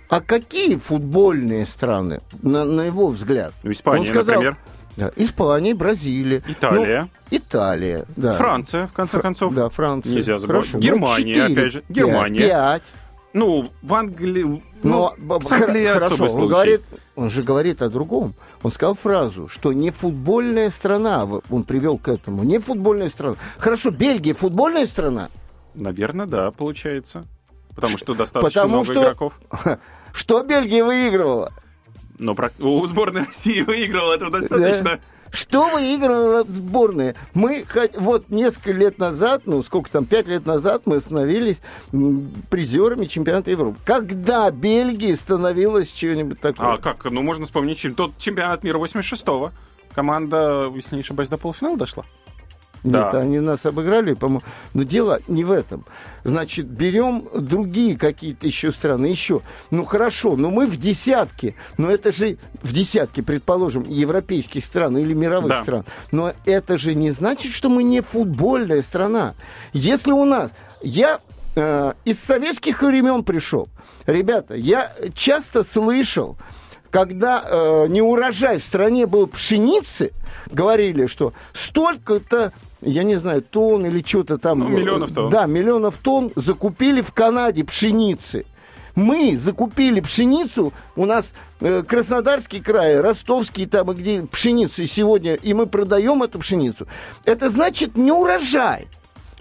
[0.09, 3.53] А какие футбольные страны, на, на его взгляд?
[3.65, 4.57] Испания, сказал, например.
[4.97, 5.13] Да.
[5.17, 6.43] Испания, Бразилия.
[6.49, 7.03] Италия.
[7.03, 8.35] Ну, Италия, да.
[8.35, 9.55] Франция, в конце концов.
[9.55, 10.15] Да, Франция.
[10.15, 10.67] Нельзя забывать.
[10.67, 10.79] Хорошо.
[10.79, 11.83] Германия, 4, опять же.
[11.89, 12.41] Германия.
[12.41, 12.83] 5.
[13.35, 14.43] Ну, в Англии...
[14.45, 16.83] Ну, ну в Англии хорошо, он, говорит,
[17.17, 18.33] он же говорит о другом.
[18.63, 23.37] Он сказал фразу, что не футбольная страна, он привел к этому, не футбольная страна.
[23.59, 25.29] Хорошо, Бельгия футбольная страна?
[25.75, 27.25] Наверное, да, получается.
[27.75, 29.03] Потому что достаточно Потому много что...
[29.03, 29.41] игроков.
[30.15, 31.53] Что Бельгия выигрывала?
[32.19, 32.51] Но про...
[32.59, 35.01] у сборной России выиграл, этого достаточно.
[35.33, 37.15] Что выигрывала сборная?
[37.35, 41.59] Мы вот несколько лет назад, ну сколько там, пять лет назад мы становились
[42.49, 43.79] призерами чемпионата Европы.
[43.85, 46.75] Когда Бельгия становилась что-нибудь такое?
[46.75, 47.05] А как?
[47.05, 49.53] Ну можно вспомнить тот чемпионат мира 86-го.
[49.95, 52.05] Команда, если не ошибаюсь, до полуфинала дошла.
[52.85, 53.21] Нет, да.
[53.21, 54.43] они нас обыграли, по-моему.
[54.75, 55.85] Но дело не в этом.
[56.25, 59.43] Значит, берем другие какие-то еще страны, еще.
[59.71, 61.55] Ну хорошо, но мы в десятке.
[61.79, 65.63] Но это же в десятке, предположим, европейских стран или мировых да.
[65.63, 65.85] стран.
[66.13, 69.35] Но это же не значит, что мы не футбольная страна.
[69.73, 70.51] Если у нас...
[70.83, 71.19] Я
[71.57, 73.69] э, из советских времен пришел.
[74.07, 76.37] Ребята, я часто слышал,
[76.97, 80.13] когда э, неурожай в стране был пшеницы,
[80.51, 84.61] говорили, что столько-то я не знаю, тонн или что-то там.
[84.61, 85.29] Ну, миллионов тонн.
[85.29, 88.47] Да, миллионов тонн закупили в Канаде пшеницы.
[88.95, 91.27] Мы закупили пшеницу, у нас
[91.61, 96.87] э, Краснодарский край, Ростовский, там, где пшеница сегодня, и мы продаем эту пшеницу.
[97.27, 98.89] Это значит не урожай.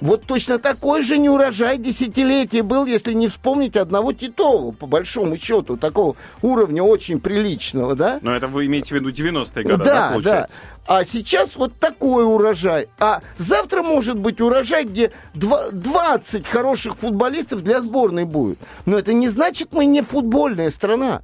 [0.02, 5.78] Вот точно такой же неурожай десятилетия был, если не вспомнить одного Титова, по большому счету,
[5.78, 8.20] такого уровня очень приличного, да?
[8.22, 10.58] Но это вы имеете в виду 90-е годы, да, да, получается?
[10.88, 10.98] Да.
[10.98, 12.90] А сейчас вот такой урожай.
[13.00, 18.60] А завтра может быть урожай, где 20 хороших футболистов для сборной будет.
[18.86, 21.22] Но это не значит, мы не футбольная страна.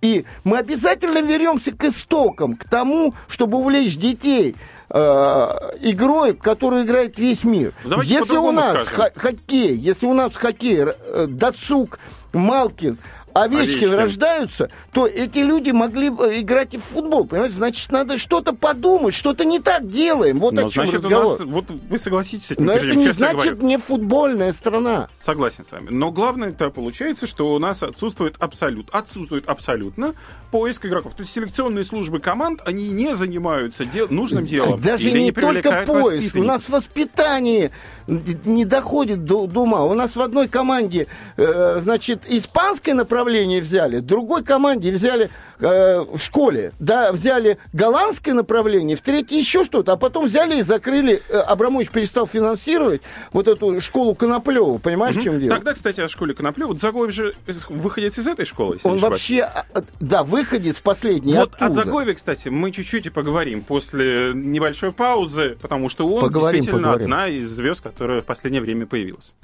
[0.00, 4.56] И мы обязательно вернемся к истокам, к тому, чтобы увлечь детей
[4.90, 7.72] игрой, которую играет весь мир.
[7.84, 11.98] Давайте если у нас х- хоккей, если у нас хоккей э, Дацук,
[12.32, 12.98] Малкин,
[13.36, 17.56] Овечкин, Овечкин рождаются, то эти люди могли бы играть и в футбол, понимаете?
[17.56, 20.38] Значит, надо что-то подумать, что-то не так делаем.
[20.38, 21.26] Вот Но, о чем значит, разговор.
[21.26, 25.08] У нас, вот вы согласитесь с этим Но это не значит не футбольная страна.
[25.22, 25.88] Согласен с вами.
[25.90, 28.88] Но главное это получается, что у нас отсутствует абсолют.
[28.92, 30.14] Отсутствует абсолютно
[30.50, 31.14] поиск игроков.
[31.14, 34.80] То есть селекционные службы команд, они не занимаются дел, нужным делом.
[34.80, 36.36] Даже не, не только поиск.
[36.36, 37.72] У нас воспитание
[38.06, 39.84] не доходит до, до ума.
[39.84, 43.25] У нас в одной команде, э, значит, испанское направление
[43.60, 49.64] взяли, в другой команде взяли э, в школе, да, взяли голландское направление, в третьей еще
[49.64, 51.22] что-то, а потом взяли и закрыли.
[51.28, 55.24] Э, Абрамович перестал финансировать вот эту школу Коноплева, понимаешь, угу.
[55.24, 55.50] чем дело?
[55.50, 56.68] Тогда, кстати, о школе Коноплева.
[56.68, 57.34] Вот Загоев же
[57.68, 61.66] выходец из этой школы, Он вообще, а, а, да, выходец последний Вот оттуда.
[61.66, 66.92] от Загоеве, кстати, мы чуть-чуть и поговорим после небольшой паузы, потому что он поговорим, действительно
[66.92, 67.04] поговорим.
[67.14, 69.34] одна из звезд, которая в последнее время появилась.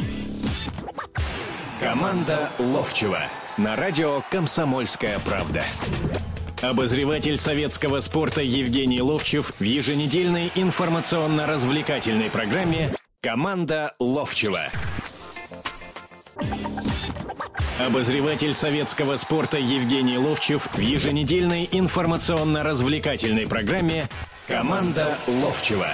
[1.82, 3.18] Команда Ловчева
[3.56, 5.64] на радио «Комсомольская правда».
[6.62, 14.60] Обозреватель советского спорта Евгений Ловчев в еженедельной информационно-развлекательной программе «Команда Ловчева».
[17.84, 24.08] Обозреватель советского спорта Евгений Ловчев в еженедельной информационно-развлекательной программе
[24.46, 25.88] «Команда Ловчева».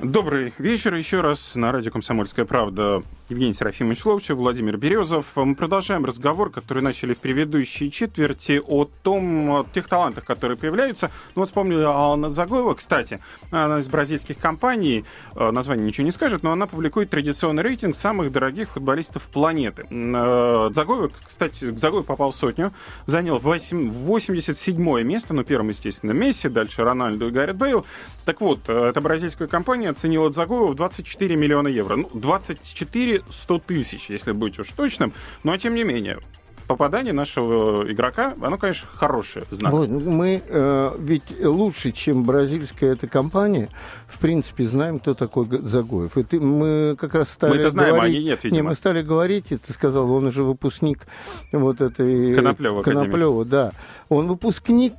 [0.00, 3.02] Добрый вечер еще раз на радио «Комсомольская правда».
[3.32, 5.24] Евгений Серафимович Ловчев, Владимир Березов.
[5.36, 11.10] Мы продолжаем разговор, который начали в предыдущей четверти, о том, о тех талантах, которые появляются.
[11.34, 16.42] Ну вот вспомнили Алана Загоева, кстати, она из бразильских компаний, э, название ничего не скажет,
[16.42, 19.86] но она публикует традиционный рейтинг самых дорогих футболистов планеты.
[19.90, 22.74] Э, Загоев, кстати, Загоев попал в сотню,
[23.06, 27.86] занял 87 место, ну, первым, естественно, Месси, дальше Рональдо и Гаррет Бейл.
[28.26, 31.96] Так вот, э, эта бразильская компания оценила Загоева в 24 миллиона евро.
[31.96, 35.12] Ну, 24 100 тысяч, если быть уж точным.
[35.44, 36.18] Но, тем не менее,
[36.66, 39.72] попадание нашего игрока, оно, конечно, хорошее знак.
[39.72, 43.68] Вот, ну, мы э, ведь лучше, чем бразильская эта компания,
[44.06, 46.16] в принципе, знаем, кто такой Загоев.
[46.16, 48.14] И ты, мы как раз стали мы это знаем, говорить...
[48.14, 48.56] а они нет, видимо.
[48.56, 51.06] Не, мы стали говорить, и ты сказал, он уже выпускник
[51.52, 52.34] вот этой...
[52.34, 53.72] Коноплева, Коноплева да.
[54.08, 54.94] Он выпускник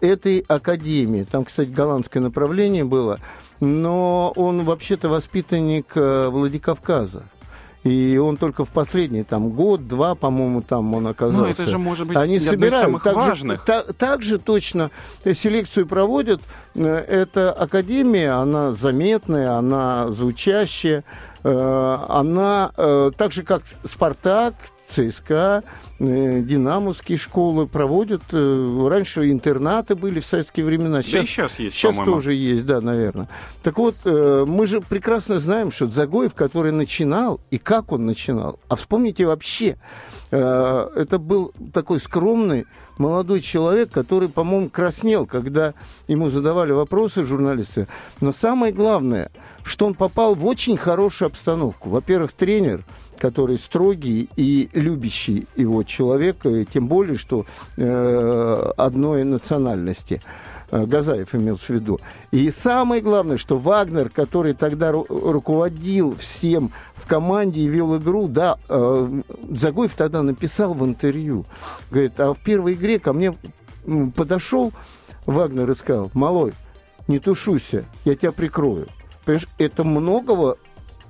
[0.00, 1.24] этой академии.
[1.24, 3.20] Там, кстати, голландское направление было
[3.60, 7.24] но он вообще-то воспитанник э, Владикавказа.
[7.88, 11.38] И он только в последний там год-два, по-моему, там он оказался.
[11.38, 12.84] Ну, это же может быть Они собирают.
[12.86, 13.60] самых так важных.
[13.60, 14.90] Же, та, так же точно
[15.24, 16.40] селекцию проводят.
[16.74, 21.04] Э, эта академия, она заметная, она звучащая.
[21.44, 22.70] Э, она
[23.16, 24.54] так же, как «Спартак»,
[24.94, 25.64] ЦСКА,
[25.98, 28.22] э, динамовские школы проводят.
[28.32, 31.02] Э, раньше интернаты были в советские времена.
[31.02, 33.28] Сейчас, да и сейчас есть, Сейчас тоже есть, да, наверное.
[33.62, 38.58] Так вот, э, мы же прекрасно знаем, что Загоев, который начинал, и как он начинал.
[38.68, 39.76] А вспомните вообще,
[40.30, 42.66] это был такой скромный
[42.98, 45.72] молодой человек, который, по-моему, краснел, когда
[46.06, 47.88] ему задавали вопросы журналисты.
[48.20, 49.30] Но самое главное,
[49.64, 51.88] что он попал в очень хорошую обстановку.
[51.88, 52.84] Во-первых, тренер–
[53.18, 60.22] который строгий и любящий его человек, и тем более, что э, одной национальности.
[60.70, 61.98] Э, Газаев имел в виду.
[62.30, 68.28] И самое главное, что Вагнер, который тогда ру- руководил всем в команде и вел игру,
[68.28, 71.46] да, э, Загоев тогда написал в интервью,
[71.90, 73.34] говорит, а в первой игре ко мне
[74.14, 74.72] подошел
[75.26, 76.52] Вагнер и сказал, малой,
[77.06, 78.88] не тушуйся, я тебя прикрою.
[79.24, 80.56] Понимаешь, это многого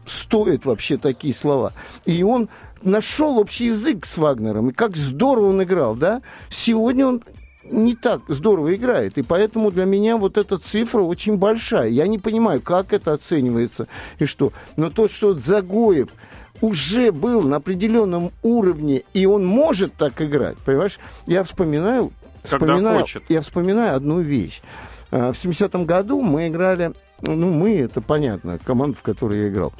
[0.09, 1.73] стоят вообще такие слова.
[2.05, 2.49] И он
[2.83, 6.23] нашел общий язык с Вагнером, и как здорово он играл, да?
[6.51, 7.23] Сегодня он
[7.71, 9.19] не так здорово играет.
[9.19, 11.89] И поэтому для меня вот эта цифра очень большая.
[11.89, 14.53] Я не понимаю, как это оценивается и что.
[14.77, 16.09] Но то, что Загоев
[16.61, 20.99] уже был на определенном уровне, и он может так играть, понимаешь?
[21.27, 23.23] Я вспоминаю, вспоминаю хочет.
[23.29, 24.61] я вспоминаю одну вещь.
[25.11, 26.93] Э, в 70-м году мы играли,
[27.23, 29.73] ну, мы, это понятно, команда, в которой я играл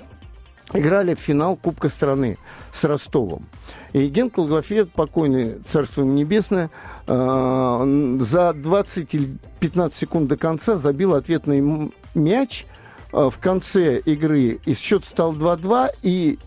[0.73, 2.39] играли в финал Кубка страны
[2.73, 3.47] с Ростовом.
[3.93, 6.71] И Ген Колгофет, покойный Царство Небесное,
[7.07, 12.67] э, за 20 или 15 секунд до конца забил ответный мяч
[13.13, 14.61] э, в конце игры.
[14.65, 16.39] И счет стал 2-2, и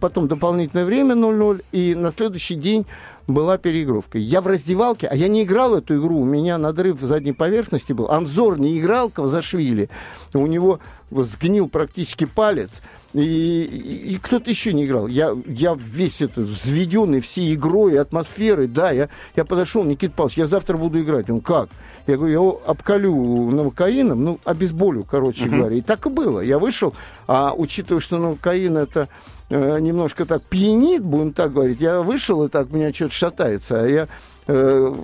[0.00, 2.84] потом дополнительное время 0-0, и на следующий день
[3.28, 4.18] была переигровка.
[4.18, 8.10] Я в раздевалке, а я не играл эту игру, у меня надрыв задней поверхности был.
[8.10, 9.88] Анзор не играл Кавзашвили,
[10.34, 12.70] у него сгнил практически палец–
[13.14, 15.06] и, и, и кто-то еще не играл.
[15.06, 20.46] Я, я весь это взведенный всей игрой, атмосферой, да, я, я подошел, Никита Павлович, я
[20.46, 21.30] завтра буду играть.
[21.30, 21.70] Он, как?
[22.06, 25.56] Я говорю, я его обколю новокаином, ну, обезболю, короче uh-huh.
[25.56, 25.76] говоря.
[25.76, 26.40] И так и было.
[26.40, 26.94] Я вышел,
[27.26, 29.08] а учитывая, что новокаин это
[29.50, 31.80] э, немножко так пьянит, будем так говорить.
[31.80, 33.82] Я вышел, и так меня что-то шатается.
[33.82, 34.08] А я
[34.46, 34.94] э,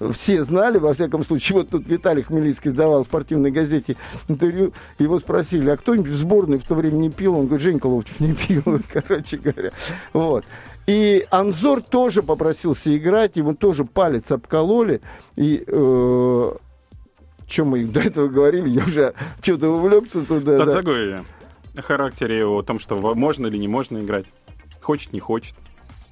[0.12, 3.96] все знали, во всяком случае, вот тут Виталий Хмельницкий давал в спортивной газете
[4.28, 7.38] интервью, его спросили, а кто-нибудь в сборной в то время не пил?
[7.38, 9.72] Он говорит, Женька Ловчев не пил, короче говоря.
[10.12, 10.44] Вот.
[10.86, 15.00] И Анзор тоже попросился играть, ему тоже палец обкололи.
[15.34, 16.52] И э,
[17.46, 20.62] чем мы до этого говорили, я уже что-то увлекся туда.
[20.62, 21.24] От да.
[21.82, 24.26] Характере его, о том, что можно или не можно играть.
[24.80, 25.54] Хочет, не хочет.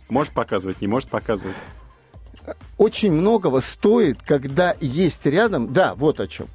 [0.08, 1.56] Может показывать, не может показывать.
[2.76, 5.72] Очень многого стоит, когда есть рядом...
[5.72, 6.48] Да, вот о чем.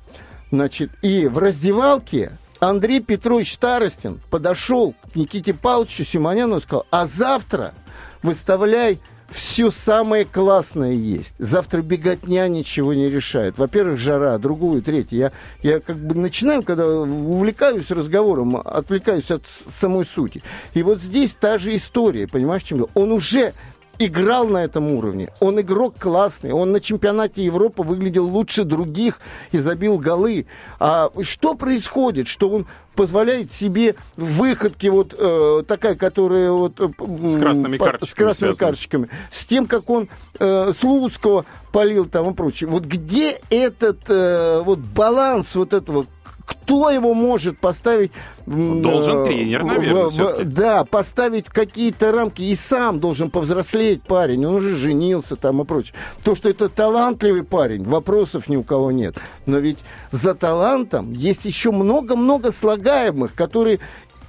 [0.51, 7.05] Значит, и в раздевалке Андрей Петрович Старостин подошел к Никите Павловичу Симоняну и сказал, а
[7.05, 7.73] завтра
[8.21, 8.99] выставляй
[9.31, 11.33] все самое классное есть.
[11.37, 13.57] Завтра беготня ничего не решает.
[13.57, 15.19] Во-первых, жара, другую, третью.
[15.19, 19.43] Я, я как бы начинаю, когда увлекаюсь разговором, отвлекаюсь от
[19.79, 20.41] самой сути.
[20.73, 23.53] И вот здесь та же история, понимаешь, чем Он уже
[23.99, 25.29] играл на этом уровне.
[25.39, 26.51] Он игрок классный.
[26.51, 29.19] Он на чемпионате Европы выглядел лучше других
[29.51, 30.47] и забил голы.
[30.79, 32.27] А что происходит?
[32.27, 36.89] Что он позволяет себе выходки вот э, такая, которая вот э,
[37.27, 42.33] с красными карточками, с красными карточками, с тем, как он э, Слуцкого полил там и
[42.33, 42.69] прочее.
[42.69, 46.07] Вот где этот э, вот баланс вот этого
[46.49, 48.11] кто его может поставить...
[48.47, 52.41] Должен тренер, наверное, в, в, Да, поставить какие-то рамки.
[52.41, 54.45] И сам должен повзрослеть парень.
[54.47, 55.93] Он уже женился там и прочее.
[56.23, 59.15] То, что это талантливый парень, вопросов ни у кого нет.
[59.45, 59.77] Но ведь
[60.09, 63.79] за талантом есть еще много-много слагаемых, которые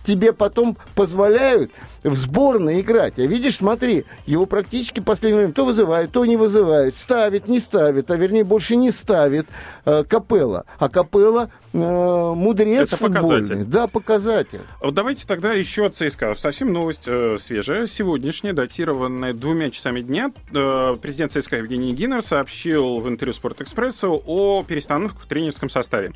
[0.05, 1.73] тебе потом позволяют
[2.03, 3.19] в сборной играть.
[3.19, 7.61] А видишь, смотри, его практически в последнее время то вызывают, то не вызывают, ставит, не
[7.61, 9.47] ставит, а вернее больше не ставит
[9.85, 10.65] э, Капелла.
[10.79, 13.41] А Капелла э, мудрец Это футбольный.
[13.41, 13.65] показатель.
[13.65, 14.61] Да, показатель.
[14.81, 16.35] Вот давайте тогда еще от ЦСКА.
[16.37, 20.33] Совсем новость э, свежая, сегодняшняя, датированная двумя часами дня.
[20.53, 26.13] Э, президент ЦСКА Евгений Гиннер сообщил в интервью «Спортэкспрессу» о перестановках в тренерском составе.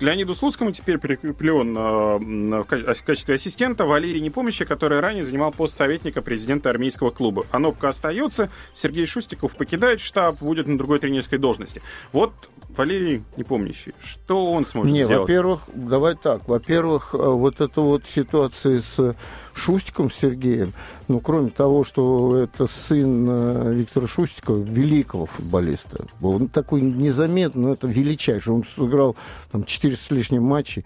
[0.00, 6.22] Леониду Слуцкому теперь прикреплен э, в качестве ассистента Валерий Непомощи, который ранее занимал пост советника
[6.22, 7.44] президента армейского клуба.
[7.50, 11.82] Анопка остается, Сергей Шустиков покидает штаб, будет на другой тренерской должности.
[12.12, 12.32] Вот
[12.76, 15.20] Валерий Непомнящий, что он сможет Не, сделать?
[15.22, 19.16] во-первых, давай так, во-первых, э, вот эта вот ситуация с
[19.54, 20.74] Шустиком Сергеем,
[21.08, 27.72] ну, кроме того, что это сын э, Виктора Шустикова, великого футболиста, он такой незаметный, но
[27.72, 29.16] это величайший, он сыграл
[29.50, 30.84] там 400 с лишним матчей,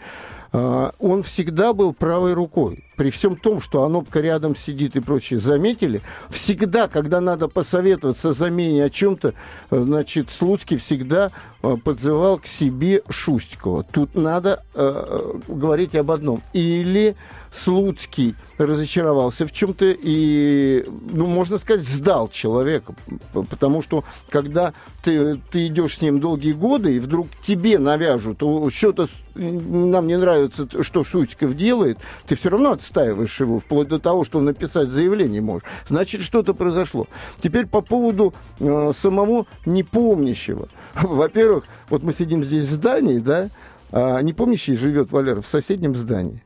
[0.53, 2.85] он всегда был правой рукой.
[3.01, 8.85] При всем том, что Анопка рядом сидит и прочее, заметили, всегда, когда надо посоветоваться замене
[8.85, 9.33] о чем-то,
[9.71, 11.33] э, значит, Слуцкий всегда
[11.63, 13.85] э, подзывал к себе Шустикова.
[13.85, 16.43] Тут надо э, говорить об одном.
[16.53, 17.17] Или
[17.53, 22.95] Слуцкий разочаровался в чем-то и, ну, можно сказать, сдал человека.
[23.33, 24.73] Потому что, когда
[25.03, 28.43] ты, ты идешь с ним долгие годы, и вдруг тебе навяжут,
[28.73, 34.25] что-то нам не нравится, что Шустиков делает, ты все равно отстаиваешь его, вплоть до того,
[34.25, 35.67] что написать заявление можешь.
[35.89, 37.07] Значит, что-то произошло.
[37.41, 40.69] Теперь по поводу э, самого непомнящего.
[40.95, 43.49] Во-первых, вот мы сидим здесь в здании, да,
[43.93, 46.43] а непомнящий живет, Валера, в соседнем здании.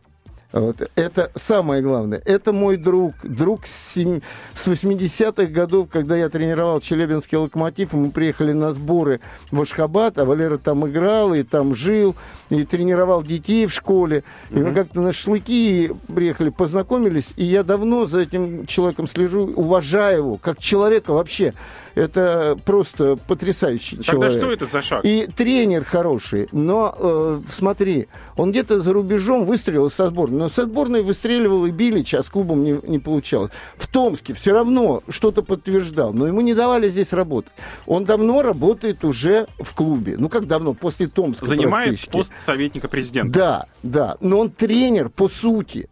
[0.55, 0.89] Вот.
[0.95, 2.23] Это самое главное.
[2.25, 3.15] Это мой друг.
[3.25, 4.21] Друг с, 7...
[4.55, 10.25] с 80-х годов, когда я тренировал Челябинский локомотив, мы приехали на сборы в Ашхабад, а
[10.25, 12.15] Валера там играл, и там жил,
[12.51, 14.23] и тренировал детей в школе.
[14.51, 20.19] И мы как-то на шашлыки приехали, познакомились, и я давно за этим человеком слежу, уважаю
[20.19, 21.53] его, как человека вообще.
[21.95, 24.39] Это просто потрясающий Тогда человек.
[24.39, 25.05] что это за шаг?
[25.05, 26.49] И тренер хороший.
[26.53, 30.39] Но э, смотри, он где-то за рубежом выстрелил со сборной.
[30.39, 33.53] Но со сборной выстреливал и Билич, а с клубом не, не получалось.
[33.77, 36.13] В Томске все равно что-то подтверждал.
[36.13, 37.53] Но ему не давали здесь работать.
[37.87, 40.17] Он давно работает уже в клубе.
[40.19, 40.75] Ну как давно?
[40.75, 43.33] После Томска Занимает пост советника президента.
[43.33, 44.17] Да, да.
[44.21, 45.89] Но он тренер по сути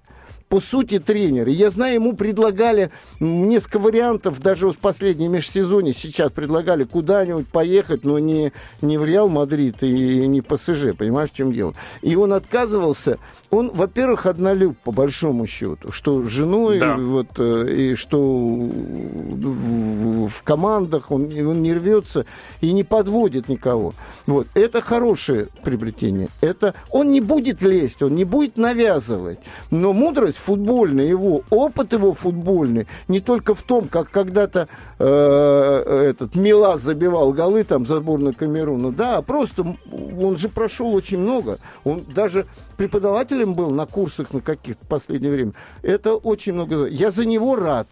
[0.52, 1.48] по сути тренер.
[1.48, 2.90] И я знаю, ему предлагали
[3.20, 9.30] несколько вариантов, даже в последнем межсезоне сейчас предлагали куда-нибудь поехать, но не, не в Реал
[9.30, 11.72] Мадрид и не в ПСЖ, понимаешь, в чем дело.
[12.02, 13.18] И он отказывался.
[13.48, 16.96] Он, во-первых, однолюб, по большому счету, что с женой, да.
[16.96, 22.26] вот, э, и что в, в командах он, он не рвется
[22.60, 23.94] и не подводит никого.
[24.26, 24.48] Вот.
[24.52, 26.28] Это хорошее приобретение.
[26.42, 29.38] Это, он не будет лезть, он не будет навязывать.
[29.70, 34.68] Но мудрость футбольный его, опыт его футбольный, не только в том, как когда-то
[34.98, 39.76] э, этот Милас забивал голы там за сборную Камеруна, да, а просто
[40.20, 41.58] он же прошел очень много.
[41.84, 45.52] Он даже преподавателем был на курсах на каких-то последнее время.
[45.82, 46.86] Это очень много.
[46.86, 47.86] Я за него рад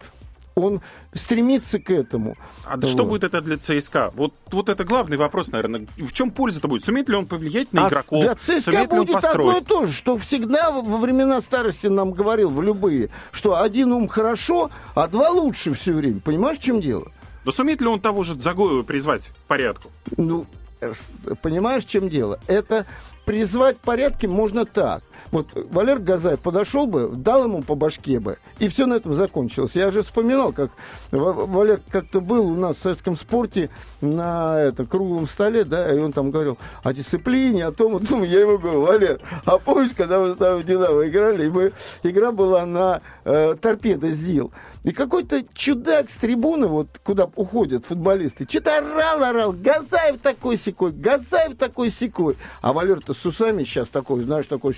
[0.55, 0.81] он
[1.13, 2.35] стремится к этому.
[2.65, 2.89] А вот.
[2.89, 4.11] что будет это для ЦСКА?
[4.15, 5.87] Вот, вот это главный вопрос, наверное.
[5.97, 6.83] В чем польза-то будет?
[6.83, 8.23] Сумеет ли он повлиять на а игроков?
[8.23, 12.49] Для ЦСКА Сумеет будет одно и то же, что всегда во времена старости нам говорил
[12.49, 16.19] в любые, что один ум хорошо, а два лучше все время.
[16.19, 17.11] Понимаешь, в чем дело?
[17.45, 19.89] Да сумеет ли он того же Загоева призвать к порядку?
[20.15, 20.45] Ну,
[20.79, 20.93] э,
[21.41, 22.39] понимаешь, в чем дело?
[22.47, 22.85] Это
[23.25, 25.03] призвать порядки можно так.
[25.31, 29.71] Вот Валер Газаев подошел бы, дал ему по башке бы, и все на этом закончилось.
[29.75, 30.71] Я же вспоминал, как
[31.11, 33.69] Валер как-то был у нас в советском спорте
[34.01, 38.23] на это, круглом столе, да, и он там говорил о дисциплине, о том, о том.
[38.23, 41.71] Я ему говорю, Валер, а помнишь, когда мы с тобой в Динамо играли, и мы,
[42.03, 44.51] игра была на э, торпедо ЗИЛ,
[44.83, 50.91] и какой-то чудак с трибуны, вот куда уходят футболисты, что-то орал, орал, Газаев такой секой,
[50.91, 52.35] Газаев такой секой.
[52.61, 54.75] А Валер-то с усами сейчас такой, знаешь, такой,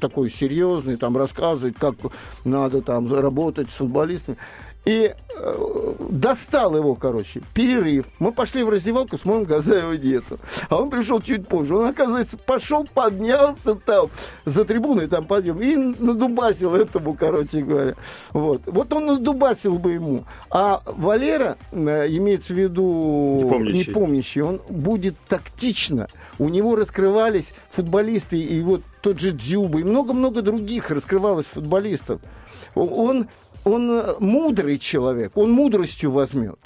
[0.00, 1.94] такой серьезный, там рассказывает, как
[2.44, 4.36] надо там работать с футболистами.
[4.84, 8.06] И э, достал его, короче, перерыв.
[8.18, 10.38] Мы пошли в раздевалку, смотрим, Газаева нету.
[10.68, 11.74] А он пришел чуть позже.
[11.76, 14.10] Он, оказывается, пошел, поднялся там
[14.44, 17.94] за трибуной, там подъем, и надубасил этому, короче говоря.
[18.34, 18.60] Вот.
[18.66, 20.24] Вот он надубасил бы ему.
[20.50, 23.90] А Валера, э, имеется в виду непомнящий.
[23.90, 26.08] непомнящий, он будет тактично.
[26.38, 32.20] У него раскрывались футболисты, и вот тот же Дзюба, и много-много других раскрывалось футболистов.
[32.74, 33.28] Он
[33.64, 36.58] он э, мудрый человек, он мудростью возьмет.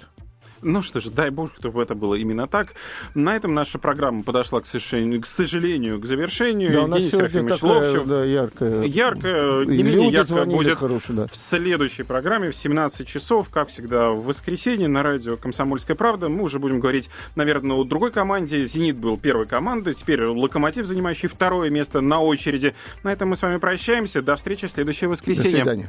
[0.63, 2.75] Ну что ж, дай бог, чтобы это было именно так.
[3.15, 6.73] На этом наша программа подошла, к сожалению, к, сожалению, к завершению.
[6.73, 8.07] Да, Евгений Серафимович Ловчев.
[8.07, 8.83] Да, яркая.
[8.83, 11.27] Яркая, не менее яркая будет хорошие, да.
[11.27, 16.29] в следующей программе в 17 часов, как всегда, в воскресенье на радио «Комсомольская правда».
[16.29, 18.65] Мы уже будем говорить, наверное, о другой команде.
[18.65, 22.75] «Зенит» был первой командой, теперь «Локомотив», занимающий второе место на очереди.
[23.05, 24.23] На этом мы с вами прощаемся.
[24.23, 25.65] До встречи в следующее воскресенье.
[25.65, 25.89] До свидания.